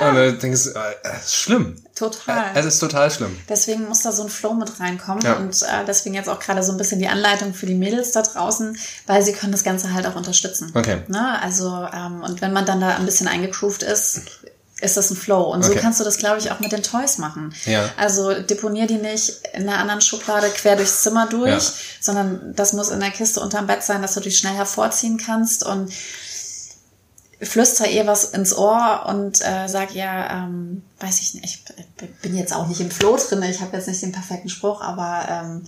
dann 0.00 0.38
denkst 0.38 0.64
du, 0.64 0.70
äh, 0.70 0.82
es 1.02 1.24
ist 1.26 1.36
schlimm. 1.36 1.76
Total. 1.94 2.52
Es 2.54 2.64
ist 2.64 2.78
total 2.78 3.10
schlimm. 3.10 3.36
Deswegen 3.46 3.86
muss 3.86 4.00
da 4.02 4.12
so 4.12 4.22
ein 4.22 4.30
Flow 4.30 4.54
mit 4.54 4.80
reinkommen 4.80 5.22
Ja. 5.22 5.34
und 5.34 5.60
äh, 5.62 5.84
deswegen 5.86 6.14
jetzt 6.14 6.30
auch 6.30 6.38
gerade 6.38 6.62
so 6.62 6.72
ein 6.72 6.78
bisschen 6.78 6.98
die 6.98 7.08
Anleitung 7.08 7.52
für 7.52 7.66
die 7.66 7.74
Mädels 7.74 8.12
da 8.12 8.22
draußen, 8.22 8.74
weil 9.06 9.22
sie 9.22 9.34
können 9.34 9.52
das 9.52 9.62
Ganze 9.62 9.92
halt 9.92 10.06
auch 10.06 10.16
unterstützen. 10.16 10.72
Okay. 10.74 11.02
Ne? 11.08 11.42
Also 11.42 11.66
ähm, 11.94 12.22
und 12.22 12.40
wenn 12.40 12.54
man 12.54 12.64
dann 12.64 12.80
da 12.80 12.96
ein 12.96 13.04
bisschen 13.04 13.28
eingegroovt 13.28 13.82
ist, 13.82 14.22
ist 14.80 14.96
das 14.96 15.10
ein 15.10 15.16
Flow. 15.16 15.42
Und 15.52 15.62
so 15.64 15.70
Okay. 15.72 15.80
kannst 15.80 16.00
du 16.00 16.04
das, 16.04 16.18
glaube 16.18 16.38
ich, 16.38 16.50
auch 16.50 16.60
mit 16.60 16.72
den 16.72 16.82
Toys 16.82 17.18
machen. 17.18 17.54
Ja. 17.66 17.90
Also 17.96 18.32
deponier 18.40 18.86
die 18.86 18.98
nicht 18.98 19.40
in 19.52 19.68
einer 19.68 19.78
anderen 19.78 20.00
Schublade 20.00 20.48
quer 20.50 20.76
durchs 20.76 21.02
Zimmer 21.02 21.26
durch, 21.26 21.50
Ja. 21.50 21.72
sondern 22.00 22.54
das 22.54 22.72
muss 22.72 22.88
in 22.90 23.00
der 23.00 23.10
Kiste 23.10 23.40
unterm 23.40 23.66
Bett 23.66 23.82
sein, 23.82 24.02
dass 24.02 24.14
du 24.14 24.20
die 24.20 24.30
schnell 24.30 24.54
hervorziehen 24.54 25.18
kannst 25.18 25.64
und 25.64 25.92
flüster 27.42 27.88
ihr 27.88 28.06
was 28.06 28.24
ins 28.26 28.54
Ohr 28.54 29.06
und 29.08 29.40
äh, 29.40 29.66
sag 29.66 29.94
ihr, 29.94 30.04
ähm, 30.30 30.82
weiß 31.00 31.20
ich 31.20 31.34
nicht, 31.34 31.44
ich 31.98 32.10
bin 32.20 32.36
jetzt 32.36 32.52
auch 32.54 32.66
nicht 32.66 32.80
im 32.80 32.90
Flow 32.90 33.16
drin, 33.16 33.42
ich 33.44 33.60
habe 33.62 33.76
jetzt 33.76 33.88
nicht 33.88 34.02
den 34.02 34.12
perfekten 34.12 34.50
Spruch, 34.50 34.82
aber 34.82 35.26
ähm, 35.30 35.66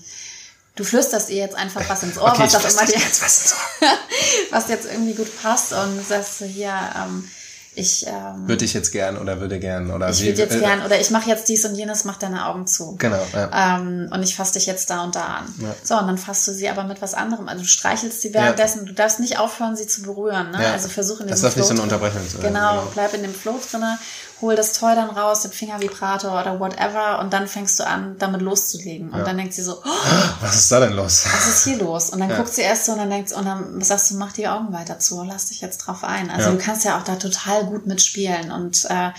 du 0.77 0.85
flüsterst 0.85 1.31
ihr 1.31 1.37
jetzt 1.37 1.55
einfach 1.57 1.89
was 1.89 2.03
ins 2.03 2.19
Ohr, 2.19 2.31
Okay, 2.33 2.43
was 2.43 2.53
ich 2.53 2.59
auch 2.59 2.71
immer 2.71 2.85
dir 2.93 2.99
jetzt 2.99 3.23
was 3.23 3.55
was 4.51 4.69
jetzt 4.69 4.85
irgendwie 4.85 5.15
gut 5.15 5.29
passt 5.43 5.73
und 5.73 6.07
sagst 6.07 6.39
so 6.41 6.45
hier, 6.45 6.75
ähm, 6.95 7.27
ich, 7.75 8.07
ähm, 8.07 8.47
Würde 8.49 8.67
ich 8.67 8.75
jetzt 8.75 8.93
gern 8.93 9.17
oder 9.17 9.41
würde 9.41 9.59
gern 9.59 9.91
oder 9.91 10.11
ich 10.11 10.21
würde 10.23 10.43
jetzt 10.43 10.57
äh, 10.57 10.59
gern 10.59 10.85
oder 10.85 11.01
ich 11.01 11.11
mache 11.11 11.31
jetzt 11.31 11.49
dies 11.49 11.65
und 11.65 11.75
jenes, 11.75 12.05
mach 12.05 12.19
deine 12.19 12.47
Augen 12.47 12.67
zu. 12.67 12.97
Genau, 12.99 13.25
ja. 13.33 13.79
Ähm, 13.79 14.11
und 14.13 14.23
ich 14.23 14.37
fasse 14.37 14.55
dich 14.55 14.67
jetzt 14.67 14.91
da 14.91 15.03
und 15.05 15.15
da 15.15 15.25
an. 15.39 15.55
Ja. 15.59 15.75
So, 15.83 15.97
und 15.97 16.07
dann 16.07 16.19
fasst 16.19 16.47
du 16.47 16.53
sie 16.53 16.69
aber 16.69 16.85
mit 16.85 17.01
was 17.01 17.15
anderem. 17.15 17.49
Also 17.49 17.63
du 17.63 17.69
streichelst 17.69 18.21
sie 18.21 18.35
währenddessen. 18.35 18.85
Du 18.85 18.93
darfst 18.93 19.21
nicht 19.21 19.39
aufhören, 19.39 19.75
sie 19.75 19.87
zu 19.87 20.03
berühren. 20.03 20.51
Ne? 20.51 20.63
Ja. 20.63 20.73
Also 20.73 20.91
versuch 20.91 21.21
in 21.21 21.29
Das 21.29 21.41
diesem 21.41 21.49
darf 21.49 21.57
nicht 21.57 21.65
so 21.67 21.71
eine 21.71 21.81
Flow 21.81 21.85
Unterbrechung 21.85 22.29
sein, 22.29 22.43
Genau, 22.43 22.71
genau. 22.81 22.91
bleib 22.93 23.15
in 23.15 23.23
dem 23.23 23.35
Flow 23.35 23.59
drinne, 23.71 23.99
hol 24.43 24.55
das 24.57 24.73
Toy 24.73 24.95
dann 24.95 25.11
raus, 25.11 25.43
den 25.43 25.53
Fingervibrator 25.53 26.39
oder 26.41 26.61
whatever 26.61 27.21
und 27.21 27.33
dann 27.33 27.47
fängst 27.49 27.79
du 27.81 27.87
an, 27.87 28.17
damit 28.19 28.43
loszulegen. 28.43 29.11
Und 29.11 29.21
Ja. 29.21 29.25
dann 29.25 29.39
denkt 29.39 29.55
sie 29.55 29.63
so, 29.63 29.79
oh, 29.83 30.29
Was 30.41 30.57
ist 30.57 30.73
da 30.73 30.81
denn 30.81 30.93
los? 30.93 31.25
was 31.33 31.47
ist 31.47 31.65
hier 31.65 31.79
los? 31.79 32.11
Und 32.11 32.21
dann 32.21 32.31
Ja. 32.31 32.37
guckt 32.37 32.53
sie 32.53 32.63
erst 32.63 32.85
so 32.87 32.93
und 32.93 32.99
dann 32.99 33.09
denkt 33.11 33.33
und 33.33 33.45
dann 33.47 33.81
sagst 33.83 34.11
du, 34.11 34.17
mach 34.17 34.33
die 34.33 34.49
Augen 34.49 34.73
weiter 34.73 34.99
zu, 34.99 35.23
lass 35.23 35.47
dich 35.47 35.61
jetzt 35.61 35.79
drauf 35.79 36.05
ein. 36.05 36.31
Also 36.31 36.51
Ja. 36.51 36.57
du 36.57 36.63
kannst 36.63 36.85
ja 36.85 36.99
auch 36.99 37.05
da 37.05 37.17
total 37.17 37.65
gut 37.65 37.87
mitspielen 37.87 38.51
und 38.53 38.85
äh, 38.91 39.11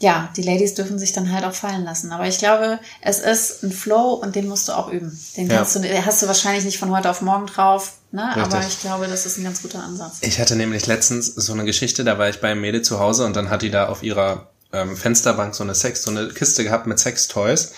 ja, 0.00 0.28
die 0.36 0.42
Ladies 0.42 0.74
dürfen 0.74 0.96
sich 0.98 1.12
dann 1.12 1.32
halt 1.32 1.44
auch 1.44 1.52
fallen 1.54 1.82
lassen. 1.84 2.12
Aber 2.12 2.26
ich 2.28 2.38
glaube, 2.38 2.78
es 3.00 3.18
ist 3.18 3.64
ein 3.64 3.72
Flow 3.72 4.12
und 4.14 4.36
den 4.36 4.48
musst 4.48 4.68
du 4.68 4.72
auch 4.72 4.88
üben. 4.88 5.18
Den 5.36 5.48
kannst 5.48 5.74
du, 5.74 5.80
den 5.80 6.06
hast 6.06 6.22
du 6.22 6.28
wahrscheinlich 6.28 6.64
nicht 6.64 6.78
von 6.78 6.92
heute 6.92 7.10
auf 7.10 7.20
morgen 7.20 7.46
drauf, 7.46 7.94
ne? 8.10 8.36
Aber 8.36 8.60
ich 8.66 8.80
glaube, 8.80 9.06
das 9.06 9.26
ist 9.26 9.38
ein 9.38 9.44
ganz 9.44 9.62
guter 9.62 9.82
Ansatz. 9.82 10.18
Ich 10.20 10.38
hatte 10.38 10.56
nämlich 10.56 10.86
letztens 10.86 11.26
so 11.26 11.52
eine 11.52 11.64
Geschichte, 11.64 12.04
da 12.04 12.18
war 12.18 12.28
ich 12.28 12.40
bei 12.40 12.50
einem 12.50 12.60
Mädel 12.60 12.82
zu 12.82 12.98
Hause 12.98 13.24
und 13.24 13.36
dann 13.36 13.50
hat 13.50 13.62
die 13.62 13.70
da 13.70 13.88
auf 13.88 14.02
ihrer 14.02 14.50
ähm, 14.72 14.96
Fensterbank 14.96 15.54
so 15.54 15.64
eine 15.64 15.74
Sex, 15.74 16.02
so 16.02 16.10
eine 16.10 16.28
Kiste 16.28 16.64
gehabt 16.64 16.86
mit 16.86 16.98
Sextoys. 16.98 17.72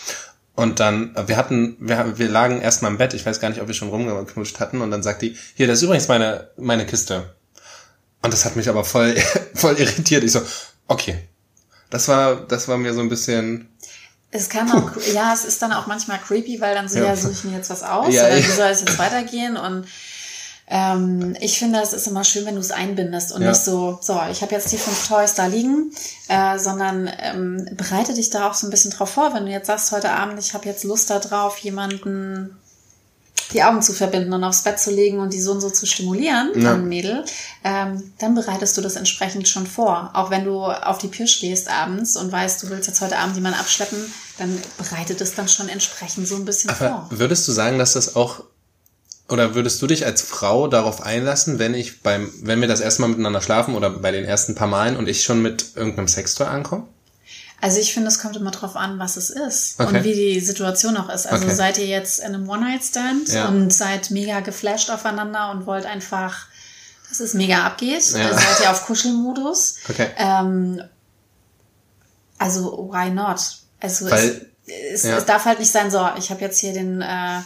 Und 0.57 0.81
dann, 0.81 1.15
äh, 1.17 1.29
wir 1.29 1.37
hatten, 1.37 1.77
wir, 1.81 2.19
wir 2.19 2.29
lagen 2.29 2.61
erstmal 2.61 2.91
im 2.91 2.99
Bett, 2.99 3.15
ich 3.15 3.25
weiß 3.25 3.41
gar 3.41 3.49
nicht, 3.49 3.61
ob 3.61 3.69
wir 3.69 3.75
schon 3.75 3.89
rumgeknutscht 3.89 4.61
hatten, 4.61 4.81
und 4.81 4.91
dann 4.91 5.03
sagt 5.03 5.23
die, 5.23 5.37
hier, 5.55 5.67
das 5.67 5.79
ist 5.79 5.85
übrigens 5.85 6.09
meine, 6.09 6.51
meine 6.57 6.85
Kiste. 6.87 7.35
Und 8.23 8.33
das 8.33 8.45
hat 8.45 8.57
mich 8.57 8.69
aber 8.69 8.85
voll, 8.85 9.17
voll 9.55 9.79
irritiert. 9.79 10.25
Ich 10.25 10.33
so, 10.33 10.43
okay. 10.89 11.29
Das 11.89 12.09
war, 12.09 12.37
das 12.37 12.69
war 12.69 12.77
mir 12.77 12.93
so 12.95 13.01
ein 13.01 13.09
bisschen, 13.09 13.69
Es 14.31 14.49
kann 14.49 14.71
auch, 14.71 14.91
ja, 15.13 15.33
es 15.33 15.45
ist 15.45 15.61
dann 15.63 15.73
auch 15.73 15.87
manchmal 15.87 16.19
creepy, 16.19 16.61
weil 16.61 16.75
dann 16.75 16.89
so, 16.89 16.99
Ja. 16.99 17.07
ja, 17.07 17.17
suche 17.17 17.33
ich 17.33 17.45
mir 17.45 17.57
jetzt 17.57 17.71
was 17.71 17.83
aus 17.83 18.13
Ja, 18.15 18.27
oder 18.27 18.37
wie 18.37 18.43
soll 18.43 18.69
es 18.71 18.81
jetzt 18.81 18.99
weitergehen? 18.99 19.57
Und 19.57 19.87
ähm, 20.71 21.37
ich 21.41 21.59
finde, 21.59 21.81
es 21.81 21.93
ist 21.93 22.07
immer 22.07 22.23
schön, 22.25 22.47
wenn 22.47 22.55
du 22.55 22.61
es 22.61 22.71
einbindest 22.71 23.33
und 23.33 23.43
Ja. 23.43 23.49
nicht 23.51 23.61
so, 23.63 23.99
so, 24.01 24.19
ich 24.31 24.41
habe 24.41 24.53
jetzt 24.55 24.71
die 24.73 24.79
fünf 24.79 25.09
Toys 25.09 25.35
da 25.35 25.47
liegen, 25.47 25.93
äh, 26.29 26.59
sondern 26.59 27.11
ähm, 27.21 27.69
bereite 27.73 28.15
dich 28.15 28.31
da 28.31 28.49
auch 28.49 28.55
so 28.55 28.67
ein 28.67 28.71
bisschen 28.71 28.93
drauf 28.93 29.11
vor, 29.11 29.35
wenn 29.35 29.47
du 29.47 29.51
jetzt 29.53 29.67
sagst, 29.67 29.91
heute 29.93 30.11
Abend, 30.13 30.39
ich 30.39 30.55
habe 30.55 30.67
jetzt 30.67 30.85
Lust 30.85 31.11
darauf, 31.11 31.59
jemanden 31.59 32.57
die 33.53 33.65
Augen 33.65 33.83
zu 33.83 33.93
verbinden 33.93 34.33
und 34.33 34.45
aufs 34.45 34.63
Bett 34.63 34.79
zu 34.79 34.93
legen 34.93 35.19
und 35.19 35.33
die 35.33 35.41
so 35.41 35.51
und 35.51 35.61
so 35.61 35.71
zu 35.71 35.85
stimulieren, 35.85 36.53
Ja. 36.55 36.75
ein 36.75 36.89
Mädel, 36.89 37.25
ähm, 37.65 38.13
dann 38.21 38.37
bereitest 38.37 38.77
du 38.77 38.81
das 38.81 38.95
entsprechend 38.95 39.49
schon 39.49 39.67
vor. 39.67 40.11
Auch 40.15 40.31
wenn 40.31 40.45
du 40.45 40.63
auf 40.67 40.99
die 40.99 41.09
Pirsch 41.09 41.41
gehst 41.41 41.69
abends 41.69 42.17
und 42.17 42.31
weißt, 42.31 42.63
du 42.63 42.71
willst 42.71 42.87
jetzt 42.87 43.01
heute 43.01 43.19
Abend 43.19 43.35
jemanden 43.35 43.59
abschleppen, 43.59 43.99
dann 44.39 44.57
bereitet 44.79 45.21
es 45.21 45.35
dann 45.35 45.49
schon 45.49 45.69
entsprechend 45.69 46.29
so 46.29 46.37
ein 46.37 46.45
bisschen 46.45 46.71
aber 46.71 46.79
vor. 46.79 47.07
würdest 47.11 47.49
du 47.49 47.51
sagen, 47.53 47.77
dass 47.81 47.95
das 47.95 48.15
auch, 48.15 48.45
oder 49.31 49.55
würdest 49.55 49.81
du 49.83 49.87
dich 49.87 50.05
als 50.07 50.23
Frau 50.23 50.69
darauf 50.69 51.03
einlassen, 51.03 51.59
wenn 51.59 51.75
ich 51.75 52.03
beim, 52.03 52.33
wenn 52.43 52.61
wir 52.61 52.69
das 52.69 52.81
erste 52.81 53.03
Mal 53.03 53.09
miteinander 53.09 53.41
schlafen 53.41 53.75
oder 53.75 53.91
bei 53.91 54.11
den 54.11 54.25
ersten 54.25 54.55
paar 54.55 54.69
Malen 54.69 54.97
und 54.97 55.09
ich 55.09 55.23
schon 55.25 55.41
mit 55.43 55.77
irgendeinem 55.77 56.09
Sextoy 56.09 56.47
ankomme? 56.47 56.87
Also 57.63 57.79
ich 57.79 57.93
finde, 57.93 58.09
es 58.09 58.19
kommt 58.19 58.37
immer 58.37 58.51
drauf 58.53 58.75
an, 58.75 58.99
was 58.99 59.17
es 59.19 59.29
ist 59.31 59.79
Okay. 59.79 59.99
und 59.99 60.05
wie 60.05 60.15
die 60.15 60.41
Situation 60.41 60.97
auch 60.97 61.11
ist. 61.11 61.27
Also 61.27 61.45
Okay. 61.45 61.55
seid 61.55 61.79
ihr 61.79 61.87
jetzt 61.87 62.21
in 62.21 62.27
einem 62.35 62.49
One-Night-Stand 62.49 63.29
Ja. 63.29 63.49
und 63.49 63.71
seid 63.73 64.11
mega 64.11 64.41
geflasht 64.41 64.89
aufeinander 64.91 65.51
und 65.51 65.67
wollt 65.67 65.85
einfach, 65.85 66.47
dass 67.11 67.21
es 67.21 67.35
mega 67.35 67.65
abgeht. 67.67 68.03
Ja. 68.13 68.29
Dann 68.31 68.39
seid 68.39 68.61
ihr 68.63 68.71
auf 68.71 68.87
Kuschelmodus. 68.87 69.75
Okay. 69.91 70.09
Ähm, 70.17 70.83
also 72.39 72.89
why 72.91 73.11
not? 73.11 73.41
Also 73.81 74.11
Weil- 74.11 74.47
es, 74.67 74.73
es, 74.95 75.03
ja. 75.05 75.19
es 75.19 75.25
darf 75.27 75.45
halt 75.45 75.59
nicht 75.59 75.71
sein, 75.71 75.91
so, 75.91 76.09
ich 76.17 76.31
habe 76.31 76.41
jetzt 76.41 76.59
hier 76.61 76.73
den 76.73 77.03
äh, 77.03 77.41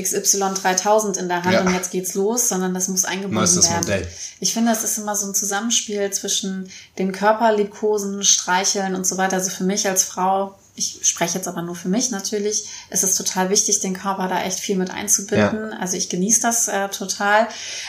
XY 0.00 0.54
3000 0.54 1.16
in 1.18 1.28
der 1.28 1.42
Hand 1.44 1.52
Ja. 1.54 1.60
und 1.62 1.72
jetzt 1.74 1.90
geht's 1.90 2.14
los, 2.14 2.48
sondern 2.48 2.72
das 2.74 2.88
muss 2.88 3.04
eingebunden 3.04 3.36
Neuestes 3.36 3.68
werden. 3.68 3.80
Modell. 3.82 4.08
Ich 4.40 4.54
finde, 4.54 4.70
das 4.70 4.84
ist 4.84 4.98
immer 4.98 5.14
so 5.14 5.26
ein 5.26 5.34
Zusammenspiel 5.34 6.10
zwischen 6.10 6.70
dem 6.98 7.12
Körper 7.12 7.54
liebkosen, 7.54 8.22
streicheln 8.24 8.94
und 8.94 9.06
so 9.06 9.16
weiter. 9.18 9.36
Also 9.36 9.50
für 9.50 9.64
mich 9.64 9.86
als 9.88 10.04
Frau, 10.04 10.54
ich 10.74 11.00
spreche 11.02 11.36
jetzt 11.36 11.46
aber 11.48 11.60
nur 11.60 11.74
für 11.74 11.88
mich 11.90 12.10
natürlich, 12.10 12.64
ist 12.88 13.04
es 13.04 13.14
total 13.14 13.50
wichtig, 13.50 13.80
den 13.80 13.92
Körper 13.92 14.28
da 14.28 14.40
echt 14.42 14.58
viel 14.58 14.76
mit 14.76 14.90
einzubinden. 14.90 15.74
Also 15.74 15.98
ich 15.98 16.08
genieße 16.08 16.40
das 16.40 16.68
äh, 16.68 16.88
total. 16.88 17.46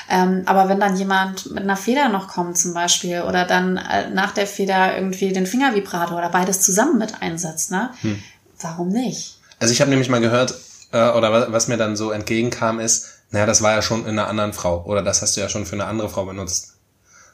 Ähm, 0.09 0.43
aber 0.45 0.67
wenn 0.67 0.81
dann 0.81 0.97
jemand 0.97 1.51
mit 1.51 1.63
einer 1.63 1.77
Feder 1.77 2.09
noch 2.09 2.27
kommt 2.27 2.57
zum 2.57 2.73
Beispiel 2.73 3.21
oder 3.21 3.45
dann 3.45 3.77
äh, 3.77 4.09
nach 4.09 4.33
der 4.33 4.47
Feder 4.47 4.95
irgendwie 4.97 5.31
den 5.31 5.47
Fingervibrator 5.47 6.17
oder 6.17 6.29
beides 6.29 6.59
zusammen 6.59 6.97
mit 6.97 7.21
einsetzt, 7.21 7.71
ne? 7.71 7.91
Hm. 8.01 8.21
Warum 8.59 8.89
nicht? 8.89 9.37
Also 9.59 9.71
ich 9.73 9.79
habe 9.79 9.89
nämlich 9.89 10.09
mal 10.09 10.19
gehört, 10.21 10.53
äh, 10.93 11.09
oder 11.09 11.33
was, 11.33 11.51
was 11.51 11.67
mir 11.67 11.77
dann 11.77 11.97
so 11.97 12.11
entgegenkam, 12.11 12.79
ist, 12.79 13.07
naja, 13.31 13.45
das 13.45 13.61
war 13.61 13.73
ja 13.73 13.81
schon 13.81 14.03
in 14.03 14.11
einer 14.11 14.27
anderen 14.27 14.53
Frau. 14.53 14.85
Oder 14.85 15.01
das 15.01 15.21
hast 15.21 15.35
du 15.35 15.41
ja 15.41 15.49
schon 15.49 15.65
für 15.65 15.73
eine 15.73 15.85
andere 15.85 16.07
Frau 16.07 16.25
benutzt. 16.25 16.75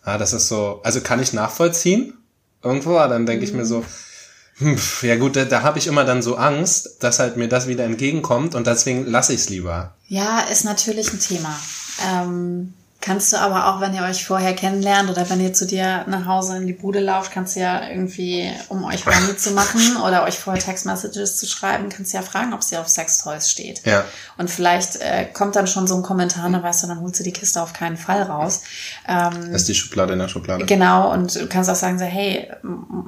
Ja, 0.05 0.17
das 0.17 0.33
ist 0.33 0.47
so, 0.47 0.79
also 0.83 1.01
kann 1.01 1.21
ich 1.21 1.33
nachvollziehen 1.33 2.17
irgendwo, 2.63 2.97
aber 2.97 3.13
dann 3.13 3.25
denke 3.25 3.43
ich 3.43 3.53
mir 3.53 3.65
so, 3.65 3.85
hm, 4.57 4.77
pf, 4.77 5.03
ja 5.03 5.17
gut, 5.17 5.35
da, 5.35 5.45
da 5.45 5.61
habe 5.61 5.77
ich 5.77 5.87
immer 5.87 6.05
dann 6.05 6.21
so 6.21 6.35
Angst, 6.35 7.03
dass 7.03 7.19
halt 7.19 7.37
mir 7.37 7.47
das 7.47 7.67
wieder 7.67 7.83
entgegenkommt 7.83 8.55
und 8.55 8.65
deswegen 8.65 9.05
lasse 9.05 9.33
ich 9.33 9.41
es 9.41 9.49
lieber. 9.49 9.93
Ja, 10.07 10.39
ist 10.39 10.63
natürlich 10.63 11.13
ein 11.13 11.19
Thema. 11.19 11.59
Ähm, 12.09 12.73
Kannst 13.01 13.31
du 13.31 13.37
aber 13.37 13.67
auch, 13.67 13.79
wenn 13.79 13.93
ihr 13.93 14.01
euch 14.03 14.25
vorher 14.25 14.53
kennenlernt 14.53 15.09
oder 15.09 15.29
wenn 15.29 15.39
ihr 15.39 15.53
zu 15.53 15.65
dir 15.65 16.03
nach 16.07 16.25
Hause 16.25 16.57
in 16.57 16.67
die 16.67 16.73
Bude 16.73 16.99
lauft, 16.99 17.31
kannst 17.31 17.55
du 17.55 17.61
ja 17.61 17.87
irgendwie, 17.89 18.51
um 18.67 18.83
euch 18.83 19.05
horny 19.05 19.37
zu 19.37 19.51
machen 19.51 19.95
oder 20.05 20.23
euch 20.25 20.37
vorher 20.37 20.61
Textmessages 20.61 21.37
zu 21.37 21.45
schreiben, 21.47 21.87
kannst 21.87 22.11
du 22.11 22.17
ja 22.17 22.23
fragen, 22.23 22.53
ob 22.53 22.61
sie 22.61 22.75
auf 22.75 22.89
Sextoys 22.89 23.49
steht. 23.49 23.85
Ja. 23.85 24.03
Und 24.37 24.49
vielleicht 24.49 24.97
äh, 24.97 25.25
kommt 25.33 25.55
dann 25.55 25.65
schon 25.65 25.87
so 25.87 25.95
ein 25.95 26.03
Kommentar, 26.03 26.49
ne, 26.49 26.61
weißt 26.61 26.83
du, 26.83 26.87
dann 26.87 26.99
holst 26.99 27.19
du 27.21 27.23
die 27.23 27.31
Kiste 27.31 27.61
auf 27.61 27.71
keinen 27.71 27.95
Fall 27.95 28.21
raus. 28.23 28.63
Ähm, 29.07 29.49
Das 29.53 29.61
ist 29.61 29.69
die 29.69 29.75
Schublade 29.75 30.11
in 30.13 30.19
der 30.19 30.27
Schublade. 30.27 30.65
Genau, 30.65 31.09
und 31.13 31.35
du 31.35 31.47
kannst 31.47 31.69
auch 31.69 31.75
sagen, 31.75 31.97
so, 31.99 32.05
hey, 32.05 32.51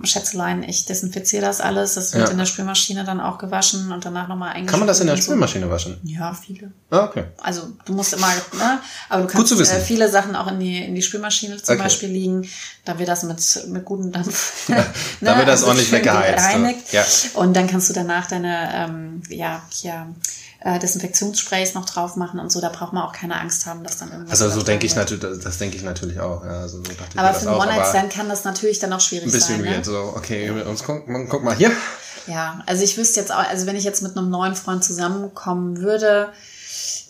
Schätzelein, 0.04 0.64
ich 0.64 0.86
desinfiziere 0.86 1.42
das 1.46 1.60
alles, 1.62 1.96
das 1.96 2.14
wird 2.14 2.28
Ja. 2.28 2.32
in 2.32 2.38
der 2.38 2.46
Spülmaschine 2.46 3.04
dann 3.04 3.20
auch 3.20 3.38
gewaschen 3.38 3.92
und 3.92 4.06
danach 4.06 4.28
nochmal 4.28 4.50
eingeschmissen. 4.50 4.68
Kann 4.72 4.80
man 4.80 4.88
das 4.88 5.00
in 5.02 5.08
der 5.08 5.16
und 5.16 5.22
so. 5.22 5.32
Spülmaschine 5.32 5.70
waschen? 5.70 6.00
Ja, 6.04 6.34
viele. 6.34 6.72
Ah, 6.90 7.04
okay. 7.06 7.26
Also 7.42 7.68
du 7.86 7.94
musst 7.94 8.14
immer, 8.14 8.28
ne? 8.58 8.80
aber 9.10 9.22
du 9.24 9.28
Gut 9.28 9.34
kannst 9.34 9.48
zu 9.50 9.60
wissen. 9.60 9.78
äh, 9.78 9.81
viele 9.82 10.10
Sachen 10.10 10.36
auch 10.36 10.48
in 10.48 10.60
die, 10.60 10.84
in 10.84 10.96
die 10.96 11.02
Spülmaschine 11.02 11.62
zum 11.62 11.74
Okay. 11.74 11.84
Beispiel 11.84 12.10
liegen, 12.10 12.48
da 12.86 12.98
wird 13.00 13.10
das 13.10 13.24
mit, 13.24 13.68
mit 13.68 13.86
gutem 13.86 14.12
Dampf. 14.12 14.70
ne? 14.70 14.86
Da 15.22 15.38
wird 15.38 15.48
das 15.48 15.64
ordentlich 15.64 15.90
schön 15.90 16.00
weggeheizt, 16.00 16.92
ja. 16.92 17.06
Und 17.34 17.56
dann 17.56 17.68
kannst 17.68 17.90
du 17.90 17.94
danach 17.94 18.28
deine, 18.28 18.70
ähm, 18.74 19.22
ja, 19.30 19.62
hier, 19.70 20.08
äh, 20.64 20.78
Desinfektionssprays 20.80 21.74
noch 21.74 21.86
drauf 21.86 22.16
machen 22.16 22.40
und 22.40 22.52
so, 22.52 22.62
da 22.62 22.70
braucht 22.70 22.94
man 22.94 23.04
auch 23.04 23.14
keine 23.14 23.40
Angst 23.40 23.66
haben, 23.66 23.84
dass 23.84 23.98
dann 23.98 24.12
irgendwas 24.12 24.42
Also 24.42 24.60
so 24.60 24.64
denke 24.64 24.86
ich 24.86 24.96
natürlich, 24.96 25.24
das, 25.24 25.40
das 25.40 25.58
denke 25.58 25.76
ich 25.76 25.84
natürlich 25.84 26.20
auch. 26.20 26.46
Ja, 26.46 26.62
also 26.62 26.78
so 26.78 26.84
dachte 26.84 27.04
ich 27.12 27.20
Aber 27.20 27.30
das 27.30 27.44
für 27.44 27.50
einen 27.50 27.60
One-Night-Stand 27.60 28.14
kann 28.14 28.30
das 28.30 28.44
natürlich 28.44 28.80
dann 28.80 28.94
auch 28.94 29.02
schwierig 29.02 29.28
ein 29.28 29.32
bisschen 29.32 29.58
sein. 29.58 29.66
weird. 29.66 29.78
Ne? 29.80 29.84
So, 29.84 30.14
okay, 30.16 30.50
uns 30.52 30.84
guck, 30.84 31.04
guck 31.30 31.44
mal 31.44 31.56
hier. 31.56 31.72
Ja, 32.28 32.62
also 32.68 32.84
ich 32.84 32.96
wüsste 32.98 33.20
jetzt 33.20 33.32
auch, 33.32 33.40
also 33.40 33.66
wenn 33.66 33.76
ich 33.76 33.84
jetzt 33.84 34.04
mit 34.04 34.16
einem 34.16 34.30
neuen 34.30 34.56
Freund 34.56 34.84
zusammenkommen 34.84 35.82
würde, 35.82 36.32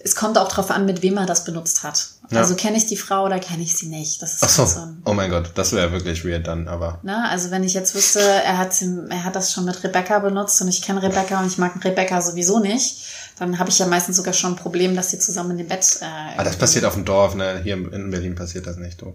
es 0.04 0.16
kommt 0.16 0.38
auch 0.38 0.48
drauf 0.48 0.72
an, 0.72 0.86
mit 0.86 1.02
wem 1.02 1.18
er 1.18 1.26
das 1.26 1.44
benutzt 1.44 1.84
hat. 1.84 2.08
Ja. 2.30 2.40
Also 2.40 2.56
kenne 2.56 2.78
ich 2.78 2.86
die 2.86 2.96
Frau 2.98 3.26
oder 3.26 3.40
kenne 3.40 3.62
ich 3.64 3.76
sie 3.76 3.88
nicht. 3.88 4.22
Das 4.22 4.34
ist 4.34 4.44
Ach 4.44 4.50
so. 4.50 4.62
halt 4.64 4.72
so 4.72 4.88
Oh 5.06 5.14
mein 5.14 5.30
Gott, 5.30 5.52
das 5.56 5.74
wäre 5.74 5.92
wirklich 5.92 6.24
weird 6.26 6.48
dann, 6.48 6.68
aber. 6.68 7.00
ne? 7.04 7.28
Also 7.30 7.52
wenn 7.52 7.64
ich 7.64 7.74
jetzt 7.74 7.94
wüsste, 7.94 8.20
er 8.22 8.58
hat, 8.58 8.74
er 9.10 9.24
hat 9.24 9.36
das 9.36 9.52
schon 9.52 9.66
mit 9.66 9.84
Rebecca 9.84 10.20
benutzt 10.20 10.62
und 10.62 10.68
ich 10.70 10.82
kenne 10.82 11.04
Rebecca 11.04 11.40
und 11.40 11.48
ich 11.48 11.58
mag 11.58 11.74
Rebecca 11.84 12.22
sowieso 12.22 12.60
nicht, 12.60 13.04
dann 13.38 13.60
habe 13.60 13.70
ich 13.70 13.80
ja 13.80 13.88
meistens 13.88 14.16
sogar 14.18 14.34
schon 14.34 14.54
ein 14.54 14.56
Problem, 14.56 14.96
dass 14.96 15.10
sie 15.12 15.20
zusammen 15.20 15.52
in 15.52 15.58
dem 15.60 15.68
Bett. 15.68 15.98
Äh, 16.02 16.06
Ah, 16.38 16.44
das 16.44 16.56
passiert 16.56 16.86
auf 16.86 16.94
dem 16.94 17.06
Dorf, 17.06 17.36
ne? 17.36 17.60
Hier 17.64 17.74
in 17.74 18.12
Berlin 18.12 18.36
passiert 18.36 18.68
das 18.68 18.78
nicht, 18.78 19.02
du. 19.02 19.14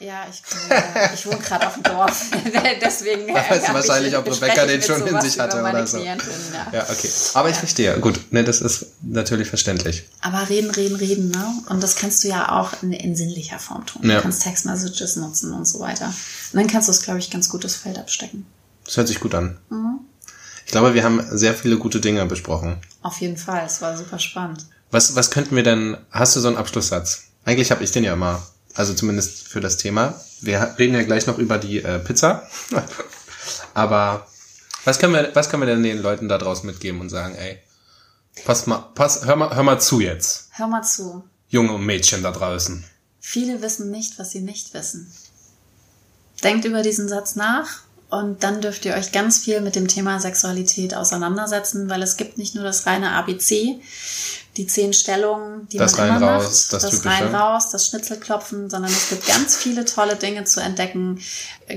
Ja, 0.00 0.24
ich, 0.30 0.42
äh, 0.70 1.14
ich 1.14 1.26
wohne 1.26 1.36
gerade 1.38 1.66
auf 1.66 1.74
dem 1.74 1.82
Dorf. 1.82 2.24
Deswegen. 2.80 3.28
äh, 3.28 3.34
Weißt 3.34 3.64
du 3.64 3.68
hab 3.68 3.74
wahrscheinlich, 3.74 4.12
ich- 4.12 4.18
ob 4.18 4.26
Rebecca 4.26 4.64
den 4.64 4.80
schon 4.80 5.06
in 5.06 5.20
sich 5.20 5.38
hatte 5.38 5.60
oder 5.60 5.86
so. 5.86 5.98
Klientin, 5.98 6.28
ja. 6.54 6.78
Ja, 6.78 6.86
okay. 6.90 7.10
Aber 7.34 7.50
ich 7.50 7.56
verstehe. 7.56 7.98
Gut, 8.00 8.32
ne, 8.32 8.42
das 8.42 8.62
ist 8.62 8.86
natürlich 9.02 9.48
verständlich. 9.48 10.04
Aber 10.22 10.48
reden, 10.48 10.70
reden, 10.70 10.96
reden, 10.96 11.28
ne? 11.30 11.46
Und 11.68 11.82
das 11.82 11.96
kannst 11.96 12.24
du 12.24 12.28
ja 12.28 12.50
auch 12.58 12.82
in, 12.82 12.92
in 12.94 13.14
sinnlicher 13.14 13.58
Form 13.58 13.84
tun. 13.84 14.08
Ja. 14.08 14.16
Du 14.16 14.22
kannst 14.22 14.42
Textmessages 14.42 15.16
nutzen 15.16 15.52
und 15.52 15.66
so 15.66 15.80
weiter. 15.80 16.06
Und 16.06 16.14
dann 16.58 16.66
kannst 16.66 16.88
du 16.88 16.92
es, 16.92 17.02
glaube 17.02 17.18
ich, 17.18 17.30
ganz 17.30 17.50
gut 17.50 17.62
das 17.64 17.76
Feld 17.76 17.98
abstecken. 17.98 18.46
Das 18.86 18.96
hört 18.96 19.06
sich 19.08 19.20
gut 19.20 19.34
an. 19.34 19.58
Mhm. 19.68 20.00
Ich 20.64 20.72
glaube, 20.72 20.94
wir 20.94 21.04
haben 21.04 21.22
sehr 21.36 21.54
viele 21.54 21.76
gute 21.76 22.00
Dinge 22.00 22.24
besprochen. 22.24 22.78
Auf 23.02 23.20
jeden 23.20 23.36
Fall, 23.36 23.64
es 23.66 23.82
war 23.82 23.98
super 23.98 24.18
spannend. 24.18 24.64
Was, 24.90 25.14
was 25.14 25.30
könnten 25.30 25.56
wir 25.56 25.62
denn, 25.62 25.98
hast 26.10 26.36
du 26.36 26.40
so 26.40 26.48
einen 26.48 26.56
Abschlusssatz? 26.56 27.24
Eigentlich 27.44 27.70
habe 27.70 27.84
ich 27.84 27.92
den 27.92 28.04
ja 28.04 28.12
immer, 28.14 28.42
also 28.74 28.94
zumindest 28.94 29.48
für 29.48 29.60
das 29.60 29.76
Thema. 29.76 30.20
Wir 30.40 30.74
reden 30.78 30.94
ja 30.94 31.02
gleich 31.02 31.26
noch 31.26 31.38
über 31.38 31.58
die 31.58 31.82
äh, 31.82 31.98
Pizza. 31.98 32.48
Aber 33.74 34.26
was 34.84 34.98
können 34.98 35.12
wir, 35.12 35.30
was 35.34 35.50
können 35.50 35.62
wir 35.62 35.66
denn 35.66 35.82
den 35.82 36.02
Leuten 36.02 36.28
da 36.28 36.38
draußen 36.38 36.66
mitgeben 36.66 37.00
und 37.00 37.10
sagen, 37.10 37.34
ey, 37.34 37.58
pass 38.44 38.66
mal, 38.66 38.78
pass, 38.94 39.26
hör 39.26 39.36
mal, 39.36 39.54
hör 39.54 39.62
mal 39.62 39.80
zu 39.80 40.00
jetzt. 40.00 40.48
Hör 40.52 40.66
mal 40.66 40.82
zu. 40.82 41.24
Junge 41.48 41.72
und 41.72 41.84
Mädchen 41.84 42.22
da 42.22 42.30
draußen. 42.30 42.84
Viele 43.18 43.60
wissen 43.60 43.90
nicht, 43.90 44.18
was 44.18 44.30
sie 44.30 44.40
nicht 44.40 44.72
wissen. 44.72 45.12
Denkt 46.42 46.64
über 46.64 46.82
diesen 46.82 47.08
Satz 47.08 47.36
nach 47.36 47.82
und 48.08 48.42
dann 48.42 48.60
dürft 48.60 48.84
ihr 48.84 48.94
euch 48.94 49.12
ganz 49.12 49.38
viel 49.38 49.60
mit 49.60 49.76
dem 49.76 49.88
Thema 49.88 50.18
Sexualität 50.20 50.94
auseinandersetzen, 50.94 51.88
weil 51.90 52.02
es 52.02 52.16
gibt 52.16 52.38
nicht 52.38 52.54
nur 52.54 52.64
das 52.64 52.86
reine 52.86 53.12
ABC, 53.12 53.80
die 54.56 54.66
zehn 54.66 54.92
Stellungen, 54.92 55.68
die 55.68 55.78
Das 55.78 55.96
man 55.96 56.10
rein, 56.10 56.16
immer 56.22 56.32
raus, 56.32 56.42
macht, 56.44 56.72
das 56.72 56.82
das 56.82 56.90
Typische. 56.90 57.08
rein 57.08 57.34
raus, 57.34 57.70
das 57.70 57.86
Schnitzelklopfen, 57.86 58.68
sondern 58.68 58.90
es 58.90 59.08
gibt 59.08 59.26
ganz 59.26 59.56
viele 59.56 59.84
tolle 59.84 60.16
Dinge 60.16 60.42
zu 60.44 60.60
entdecken, 60.60 61.20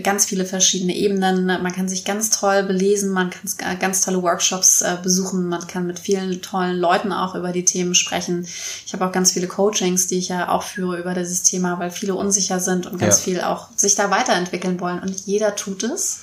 ganz 0.01 0.25
viele 0.25 0.43
verschiedene 0.43 0.95
Ebenen. 0.95 1.45
Man 1.45 1.71
kann 1.71 1.87
sich 1.87 2.03
ganz 2.03 2.31
toll 2.31 2.63
belesen, 2.63 3.11
man 3.11 3.29
kann 3.29 3.79
ganz 3.79 4.01
tolle 4.01 4.23
Workshops 4.23 4.81
äh, 4.81 4.97
besuchen, 5.03 5.47
man 5.49 5.67
kann 5.67 5.85
mit 5.85 5.99
vielen 5.99 6.41
tollen 6.41 6.77
Leuten 6.77 7.11
auch 7.13 7.35
über 7.35 7.51
die 7.51 7.63
Themen 7.63 7.93
sprechen. 7.93 8.47
Ich 8.85 8.91
habe 8.93 9.05
auch 9.05 9.11
ganz 9.11 9.31
viele 9.33 9.47
Coachings, 9.47 10.07
die 10.07 10.17
ich 10.17 10.29
ja 10.29 10.49
auch 10.49 10.63
führe 10.63 10.97
über 10.99 11.13
dieses 11.13 11.43
Thema, 11.43 11.77
weil 11.77 11.91
viele 11.91 12.15
unsicher 12.15 12.59
sind 12.59 12.87
und 12.87 12.97
ganz 12.97 13.17
Ja. 13.19 13.23
viel 13.23 13.41
auch 13.41 13.67
sich 13.75 13.93
da 13.93 14.09
weiterentwickeln 14.09 14.79
wollen 14.79 14.99
und 14.99 15.27
jeder 15.27 15.55
tut 15.55 15.83
es. 15.83 16.21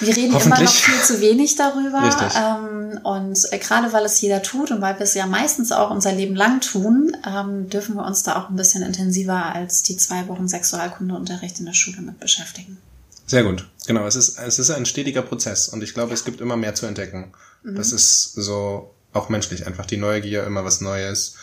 Wir 0.00 0.16
reden 0.16 0.36
immer 0.36 0.60
noch 0.60 0.70
viel 0.70 1.02
zu 1.02 1.20
wenig 1.20 1.56
darüber. 1.56 2.10
Ähm, 2.36 3.00
und 3.02 3.52
äh, 3.52 3.58
gerade 3.58 3.92
weil 3.92 4.04
es 4.04 4.20
jeder 4.20 4.42
tut 4.42 4.70
und 4.70 4.80
weil 4.80 4.94
wir 4.96 5.04
es 5.04 5.14
ja 5.14 5.26
meistens 5.26 5.72
auch 5.72 5.90
unser 5.90 6.12
Leben 6.12 6.36
lang 6.36 6.60
tun, 6.60 7.16
ähm, 7.26 7.68
dürfen 7.68 7.96
wir 7.96 8.04
uns 8.04 8.22
da 8.22 8.36
auch 8.36 8.48
ein 8.48 8.56
bisschen 8.56 8.82
intensiver 8.82 9.54
als 9.54 9.82
die 9.82 9.96
zwei 9.96 10.28
Wochen 10.28 10.48
Sexualkundeunterricht 10.48 11.58
in 11.58 11.66
der 11.66 11.74
Schule 11.74 12.00
mit 12.00 12.20
beschäftigen. 12.20 12.78
Sehr 13.26 13.44
gut. 13.44 13.68
Genau, 13.86 14.06
es 14.06 14.16
ist, 14.16 14.38
es 14.38 14.58
ist 14.58 14.70
ein 14.70 14.86
stetiger 14.86 15.22
Prozess 15.22 15.68
und 15.68 15.82
ich 15.82 15.94
glaube, 15.94 16.14
es 16.14 16.24
gibt 16.24 16.40
immer 16.40 16.56
mehr 16.56 16.74
zu 16.74 16.86
entdecken. 16.86 17.32
Mhm. 17.62 17.76
Das 17.76 17.92
ist 17.92 18.32
so 18.34 18.94
auch 19.12 19.28
menschlich, 19.28 19.66
einfach 19.66 19.86
die 19.86 19.96
Neugier, 19.96 20.44
immer 20.44 20.64
was 20.64 20.80
Neues. 20.80 21.34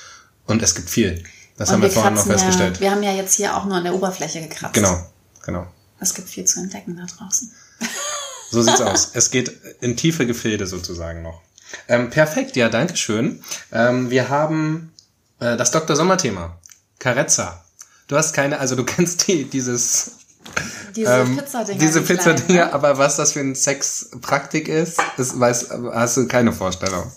Und 0.48 0.62
es 0.62 0.76
gibt 0.76 0.90
viel. 0.90 1.24
Das 1.58 1.72
haben 1.72 1.82
wir 1.82 1.90
vorhin 1.90 2.14
noch 2.14 2.26
festgestellt. 2.26 2.78
Ja, 2.78 2.82
wir 2.82 2.92
haben 2.92 3.04
ja 3.04 3.14
jetzt 3.14 3.36
hier 3.36 3.56
auch 3.56 3.66
nur 3.66 3.76
an 3.76 3.84
der 3.84 3.96
Oberfläche 3.96 4.42
gekratzt. 4.42 4.74
Genau, 4.74 5.06
genau. 5.44 5.68
Es 6.00 6.14
gibt 6.14 6.30
viel 6.30 6.46
zu 6.46 6.60
entdecken 6.60 6.98
da 6.98 7.06
draußen. 7.06 7.52
So 8.52 8.62
sieht's 8.62 8.82
aus. 8.82 9.12
Es 9.14 9.32
geht 9.32 9.52
in 9.82 9.98
tiefe 9.98 10.26
Gefilde 10.26 10.68
sozusagen 10.68 11.22
noch. 11.22 11.42
Ähm, 11.88 12.10
perfekt, 12.10 12.56
ja, 12.56 12.70
danke 12.70 12.96
schön. 12.96 13.44
Ähm, 13.72 14.10
wir 14.10 14.30
haben 14.30 14.94
äh, 15.40 15.58
das 15.58 15.72
Dr. 15.72 15.96
Sommer-Thema. 15.96 16.58
Carezza. 17.00 17.64
Du 18.08 18.16
hast 18.16 18.34
keine, 18.34 18.60
also 18.60 18.76
du 18.76 18.84
kennst 18.86 19.28
die, 19.28 19.46
dieses 19.46 20.12
Diese 20.96 21.12
ähm, 21.12 21.38
Pizzadinger. 21.38 21.80
diese 21.80 22.02
Pizzadinger, 22.02 22.66
ne? 22.66 22.74
aber 22.74 22.98
was 22.98 23.18
das 23.18 23.34
für 23.34 23.40
ein 23.42 23.56
Sexpraktik 23.56 24.68
ist, 24.68 25.00
ist 25.18 25.40
weiß, 25.40 25.70
hast 25.94 26.18
du 26.18 26.28
keine 26.28 26.54
Vorstellung. 26.54 27.12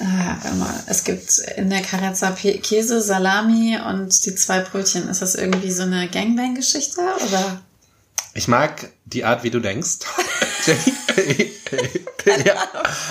Ah, 0.00 0.36
mal. 0.54 0.84
Es 0.86 1.02
gibt 1.02 1.38
in 1.56 1.70
der 1.70 1.82
Carezza 1.82 2.30
Käse, 2.30 3.00
Salami 3.00 3.78
und 3.84 4.24
die 4.24 4.34
zwei 4.36 4.60
Brötchen. 4.60 5.08
Ist 5.08 5.22
das 5.22 5.34
irgendwie 5.34 5.72
so 5.72 5.82
eine 5.82 6.08
Gangbang-Geschichte 6.08 7.00
oder? 7.00 7.60
Ich 8.34 8.48
mag 8.48 8.90
die 9.04 9.24
Art, 9.24 9.42
wie 9.42 9.50
du 9.50 9.60
denkst. 9.60 9.98
Ja. 12.44 12.68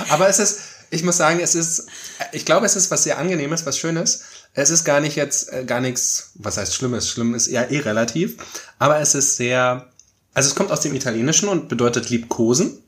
Aber 0.09 0.29
es 0.29 0.37
ist, 0.37 0.59
ich 0.89 1.03
muss 1.03 1.17
sagen, 1.17 1.39
es 1.39 1.55
ist, 1.55 1.87
ich 2.31 2.45
glaube, 2.45 2.65
es 2.65 2.75
ist 2.75 2.91
was 2.91 3.03
sehr 3.03 3.17
angenehmes, 3.17 3.65
was 3.65 3.77
Schönes. 3.77 4.21
Es 4.53 4.69
ist 4.69 4.83
gar 4.83 4.99
nicht 4.99 5.15
jetzt, 5.15 5.51
äh, 5.51 5.65
gar 5.65 5.79
nichts, 5.79 6.31
was 6.35 6.57
heißt 6.57 6.73
Schlimmes. 6.75 7.09
Schlimm 7.09 7.33
ist 7.35 7.47
ja 7.47 7.63
eh 7.63 7.79
relativ. 7.79 8.37
Aber 8.79 8.99
es 8.99 9.15
ist 9.15 9.37
sehr, 9.37 9.89
also 10.33 10.49
es 10.49 10.55
kommt 10.55 10.71
aus 10.71 10.81
dem 10.81 10.95
Italienischen 10.95 11.49
und 11.49 11.67
bedeutet 11.67 12.09
liebkosen. 12.09 12.83